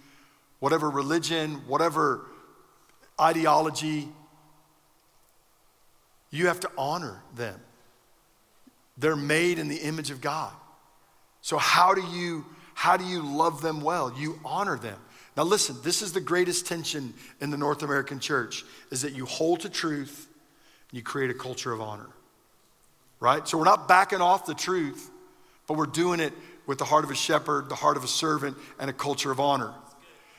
whatever 0.59 0.91
religion, 0.91 1.69
whatever 1.69 2.27
ideology, 3.21 4.09
you 6.33 6.49
have 6.49 6.59
to 6.59 6.71
honor 6.77 7.23
them. 7.37 7.61
They're 8.99 9.15
made 9.15 9.61
in 9.61 9.69
the 9.69 9.77
image 9.77 10.11
of 10.11 10.21
God. 10.21 10.53
So 11.43 11.57
how 11.57 11.95
do 11.95 12.03
you 12.03 12.45
how 12.75 12.97
do 12.97 13.05
you 13.05 13.23
love 13.23 13.63
them 13.63 13.83
well? 13.83 14.13
You 14.19 14.41
honor 14.45 14.77
them. 14.77 14.99
Now 15.37 15.45
listen, 15.45 15.77
this 15.85 16.03
is 16.03 16.13
the 16.13 16.21
greatest 16.21 16.67
tension 16.67 17.15
in 17.41 17.51
the 17.51 17.57
North 17.57 17.85
American 17.85 18.19
church 18.19 18.65
is 18.91 19.03
that 19.03 19.13
you 19.13 19.27
hold 19.27 19.61
to 19.61 19.69
truth 19.69 20.27
and 20.91 20.97
you 20.97 21.05
create 21.05 21.31
a 21.31 21.35
culture 21.35 21.73
of 21.73 21.81
honor. 21.81 22.09
Right? 23.21 23.47
So 23.47 23.59
we're 23.59 23.65
not 23.65 23.87
backing 23.87 24.23
off 24.23 24.47
the 24.47 24.55
truth, 24.55 25.11
but 25.67 25.77
we're 25.77 25.87
doing 25.87 26.21
it 26.21 26.33
with 26.67 26.79
the 26.79 26.85
heart 26.85 27.05
of 27.05 27.11
a 27.11 27.15
shepherd, 27.15 27.69
the 27.69 27.75
heart 27.75 27.97
of 27.97 28.05
a 28.05 28.09
servant, 28.09 28.57
and 28.79 28.89
a 28.89 28.93
culture 28.93 29.31
of 29.31 29.39
honor. 29.39 29.75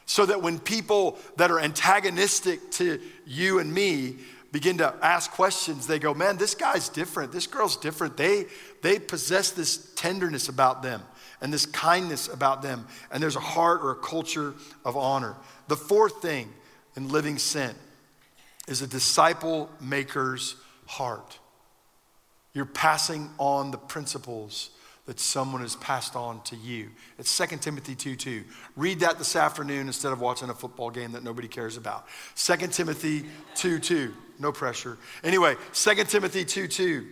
So 0.07 0.25
that 0.25 0.41
when 0.41 0.59
people 0.59 1.17
that 1.37 1.51
are 1.51 1.59
antagonistic 1.59 2.71
to 2.71 2.99
you 3.25 3.59
and 3.59 3.71
me 3.71 4.17
begin 4.51 4.79
to 4.79 4.93
ask 5.01 5.31
questions, 5.31 5.87
they 5.87 5.99
go, 5.99 6.13
Man, 6.13 6.37
this 6.37 6.55
guy's 6.55 6.89
different. 6.89 7.31
This 7.31 7.47
girl's 7.47 7.77
different. 7.77 8.17
They, 8.17 8.45
they 8.81 8.99
possess 8.99 9.51
this 9.51 9.93
tenderness 9.95 10.49
about 10.49 10.81
them 10.81 11.01
and 11.41 11.51
this 11.51 11.65
kindness 11.65 12.27
about 12.27 12.61
them. 12.61 12.87
And 13.11 13.21
there's 13.21 13.35
a 13.35 13.41
heart 13.41 13.81
or 13.83 13.91
a 13.91 13.95
culture 13.95 14.53
of 14.83 14.97
honor. 14.97 15.35
The 15.67 15.77
fourth 15.77 16.21
thing 16.21 16.49
in 16.95 17.09
living 17.09 17.37
sin 17.37 17.73
is 18.67 18.81
a 18.81 18.87
disciple 18.87 19.69
maker's 19.79 20.55
heart. 20.85 21.39
You're 22.53 22.65
passing 22.65 23.29
on 23.37 23.71
the 23.71 23.77
principles 23.77 24.71
that 25.05 25.19
someone 25.19 25.61
has 25.61 25.75
passed 25.77 26.15
on 26.15 26.41
to 26.43 26.55
you. 26.55 26.89
It's 27.17 27.35
2 27.37 27.57
Timothy 27.57 27.95
2 27.95 28.15
2. 28.15 28.43
Read 28.75 28.99
that 28.99 29.17
this 29.17 29.35
afternoon 29.35 29.87
instead 29.87 30.11
of 30.11 30.21
watching 30.21 30.49
a 30.49 30.53
football 30.53 30.89
game 30.89 31.13
that 31.13 31.23
nobody 31.23 31.47
cares 31.47 31.77
about. 31.77 32.07
2 32.35 32.55
Timothy 32.67 33.25
2 33.55 33.79
2. 33.79 34.13
No 34.39 34.51
pressure. 34.51 34.97
Anyway, 35.23 35.55
2 35.73 35.95
Timothy 36.05 36.45
2 36.45 36.67
2. 36.67 37.07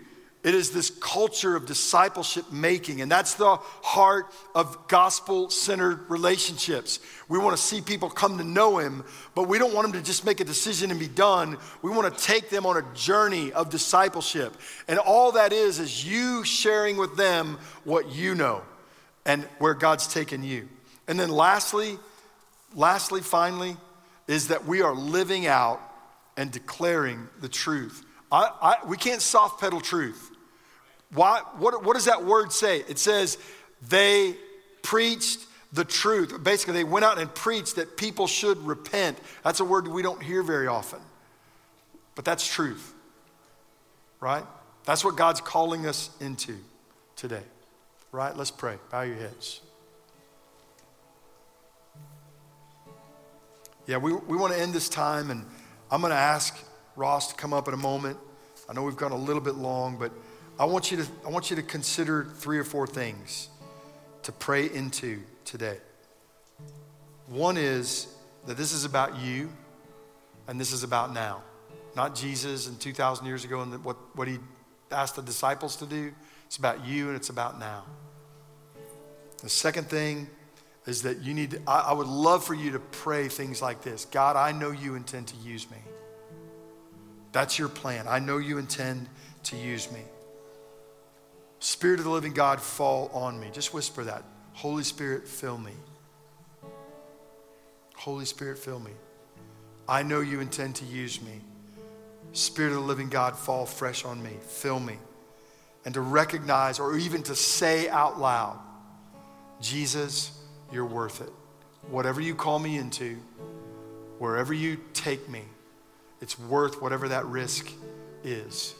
It 0.50 0.56
is 0.56 0.72
this 0.72 0.90
culture 0.90 1.56
of 1.56 1.68
discipleship 1.68 2.52
making, 2.52 3.02
and 3.02 3.12
that's 3.12 3.36
the 3.36 3.58
heart 3.84 4.34
of 4.56 4.88
gospel 4.88 5.52
centered 5.52 6.10
relationships. 6.10 7.00
We 7.28 7.38
want 7.38 7.56
to 7.56 7.62
see 7.62 7.82
people 7.82 8.10
come 8.10 8.40
to 8.40 8.44
know 8.44 8.80
Him, 8.80 9.04
but 9.36 9.48
we 9.48 9.60
don't 9.60 9.76
want 9.76 9.92
them 9.92 10.02
to 10.02 10.04
just 10.04 10.26
make 10.26 10.40
a 10.40 10.44
decision 10.44 10.90
and 10.90 11.00
be 11.00 11.08
done. 11.08 11.60
We 11.84 11.92
want 11.92 12.12
to 12.12 12.24
take 12.24 12.50
them 12.50 12.66
on 12.66 12.78
a 12.78 12.96
journey 12.96 13.52
of 13.52 13.70
discipleship. 13.70 14.58
And 14.88 14.98
all 14.98 15.34
that 15.34 15.54
is, 15.54 15.78
is 15.78 16.04
you 16.04 16.44
sharing 16.44 16.98
with 16.98 17.16
them 17.16 17.60
what 17.84 18.12
you 18.12 18.34
know 18.34 18.64
and 19.28 19.44
where 19.60 19.76
God's 19.76 20.12
taken 20.12 20.42
you. 20.42 20.68
And 21.08 21.20
then 21.20 21.30
lastly, 21.30 22.00
lastly, 22.74 23.22
finally, 23.22 23.78
is 24.26 24.48
that 24.48 24.66
we 24.66 24.82
are 24.82 24.96
living 24.96 25.46
out 25.46 25.80
and 26.38 26.52
declaring 26.52 27.30
the 27.40 27.50
truth. 27.50 28.04
I, 28.32 28.50
I, 28.82 28.88
we 28.88 28.98
can't 28.98 29.22
soft 29.22 29.62
pedal 29.62 29.80
truth. 29.80 30.38
Why, 31.14 31.42
what, 31.58 31.84
what 31.84 31.96
does 31.96 32.06
that 32.06 32.24
word 32.24 32.52
say? 32.52 32.84
It 32.88 33.00
says 33.00 33.38
they 33.88 34.36
preached 34.84 35.46
the 35.74 35.86
truth. 35.86 36.44
Basically, 36.44 36.74
they 36.74 36.84
went 36.84 37.06
out 37.06 37.20
and 37.20 37.34
preached 37.34 37.76
that 37.78 37.98
people 37.98 38.28
should 38.28 38.58
repent. 38.66 39.18
That's 39.44 39.60
a 39.60 39.66
word 39.66 39.88
we 39.88 40.02
don't 40.02 40.22
hear 40.22 40.44
very 40.44 40.68
often, 40.68 41.00
but 42.16 42.26
that's 42.26 42.48
truth, 42.48 42.94
right? 44.20 44.44
That's 44.86 45.04
what 45.04 45.16
God's 45.16 45.42
calling 45.42 45.86
us 45.86 46.10
into 46.20 46.56
today, 47.16 47.44
right? 48.12 48.36
Let's 48.36 48.52
pray. 48.52 48.78
Bow 48.92 49.02
your 49.02 49.18
heads. 49.18 49.62
Yeah, 53.86 53.98
we, 53.98 54.14
we 54.14 54.38
want 54.38 54.54
to 54.54 54.60
end 54.60 54.74
this 54.74 54.88
time, 54.90 55.32
and 55.32 55.44
I'm 55.90 56.02
going 56.02 56.12
to 56.12 56.18
ask 56.18 56.56
Ross 56.96 57.30
to 57.30 57.36
come 57.36 57.54
up 57.54 57.68
in 57.68 57.74
a 57.74 57.78
moment. 57.78 58.18
I 58.68 58.74
know 58.74 58.84
we've 58.84 58.96
gone 58.96 59.12
a 59.12 59.18
little 59.18 59.42
bit 59.42 59.56
long, 59.56 59.98
but 59.98 60.12
I 60.60 60.66
want 60.66 60.92
you 60.92 60.98
to, 60.98 61.08
I 61.26 61.30
want 61.30 61.50
you 61.50 61.56
to 61.56 61.64
consider 61.64 62.26
three 62.36 62.60
or 62.60 62.66
four 62.66 62.86
things 62.86 63.48
to 64.24 64.34
pray 64.34 64.70
into 64.70 65.22
today. 65.46 65.78
One 67.28 67.56
is 67.56 68.08
that 68.46 68.58
this 68.58 68.74
is 68.74 68.84
about 68.84 69.18
you 69.20 69.50
and 70.50 70.60
this 70.60 70.74
is 70.74 70.84
about 70.84 71.14
now, 71.14 71.44
not 71.96 72.14
Jesus 72.14 72.68
and 72.68 72.78
2,000 72.78 73.26
years 73.26 73.46
ago 73.46 73.62
and 73.62 73.82
what, 73.86 73.96
what 74.18 74.28
he 74.28 74.38
asked 74.92 75.16
the 75.16 75.22
disciples 75.22 75.78
to 75.78 75.86
do. 75.86 76.12
It's 76.48 76.58
about 76.58 76.86
you 76.86 77.08
and 77.08 77.16
it's 77.16 77.30
about 77.30 77.58
now. 77.58 77.86
The 79.42 79.50
second 79.50 79.86
thing 79.90 80.28
is 80.86 81.04
that 81.04 81.20
you 81.20 81.34
need, 81.34 81.52
to, 81.52 81.62
I, 81.68 81.80
I 81.80 81.94
would 81.94 82.08
love 82.08 82.44
for 82.44 82.54
you 82.54 82.72
to 82.72 82.80
pray 82.80 83.30
things 83.30 83.62
like 83.62 83.82
this 83.82 84.04
God, 84.04 84.36
I 84.36 84.52
know 84.52 84.72
you 84.72 84.96
intend 84.96 85.28
to 85.28 85.38
use 85.38 85.72
me. 85.72 85.78
That's 87.32 87.58
your 87.58 87.70
plan. 87.70 88.08
I 88.10 88.20
know 88.20 88.40
you 88.40 88.58
intend 88.58 89.08
to 89.44 89.56
use 89.56 89.90
me. 89.90 90.02
Spirit 91.60 92.00
of 92.00 92.06
the 92.06 92.12
living 92.12 92.34
God, 92.34 92.62
fall 92.62 93.10
on 93.14 93.40
me. 93.40 93.50
Just 93.52 93.74
whisper 93.74 94.04
that. 94.06 94.24
Holy 94.54 94.84
Spirit, 94.84 95.28
fill 95.28 95.58
me. 95.58 95.74
Holy 97.96 98.26
Spirit, 98.26 98.58
fill 98.58 98.80
me. 98.80 98.92
I 99.88 100.04
know 100.04 100.22
you 100.22 100.40
intend 100.40 100.76
to 100.76 100.86
use 100.86 101.22
me. 101.22 101.42
Spirit 102.32 102.70
of 102.70 102.76
the 102.76 102.82
living 102.82 103.10
God, 103.10 103.36
fall 103.36 103.66
fresh 103.66 104.06
on 104.06 104.22
me. 104.22 104.32
Fill 104.48 104.80
me. 104.80 104.98
And 105.84 105.94
to 105.94 106.02
recognize 106.02 106.80
or 106.80 106.98
even 106.98 107.24
to 107.24 107.36
say 107.36 107.90
out 107.90 108.20
loud, 108.20 108.60
Jesus, 109.62 110.40
you're 110.72 110.86
worth 110.86 111.22
it. 111.22 111.32
Whatever 111.90 112.22
you 112.22 112.36
call 112.36 112.60
me 112.60 112.78
into, 112.78 113.18
wherever 114.20 114.54
you 114.54 114.78
take 114.94 115.28
me, 115.28 115.44
it's 116.22 116.38
worth 116.38 116.82
whatever 116.82 117.10
that 117.10 117.26
risk 117.26 117.70
is. 118.24 118.76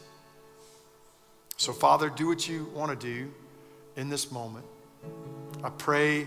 So, 1.60 1.74
Father, 1.74 2.08
do 2.08 2.26
what 2.26 2.48
you 2.48 2.70
want 2.74 2.98
to 2.98 3.06
do 3.06 3.30
in 3.94 4.08
this 4.08 4.32
moment. 4.32 4.64
I 5.62 5.68
pray 5.68 6.26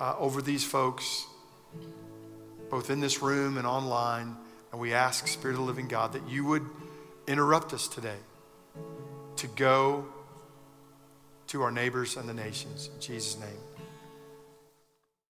uh, 0.00 0.16
over 0.18 0.42
these 0.42 0.64
folks, 0.64 1.24
both 2.68 2.90
in 2.90 2.98
this 2.98 3.22
room 3.22 3.58
and 3.58 3.64
online, 3.64 4.34
and 4.72 4.80
we 4.80 4.92
ask, 4.92 5.28
Spirit 5.28 5.54
of 5.54 5.60
the 5.60 5.66
living 5.66 5.86
God, 5.86 6.14
that 6.14 6.28
you 6.28 6.44
would 6.46 6.66
interrupt 7.28 7.72
us 7.72 7.86
today 7.86 8.16
to 9.36 9.46
go 9.46 10.04
to 11.46 11.62
our 11.62 11.70
neighbors 11.70 12.16
and 12.16 12.28
the 12.28 12.34
nations. 12.34 12.90
In 12.92 13.00
Jesus' 13.00 13.38
name. 13.38 13.58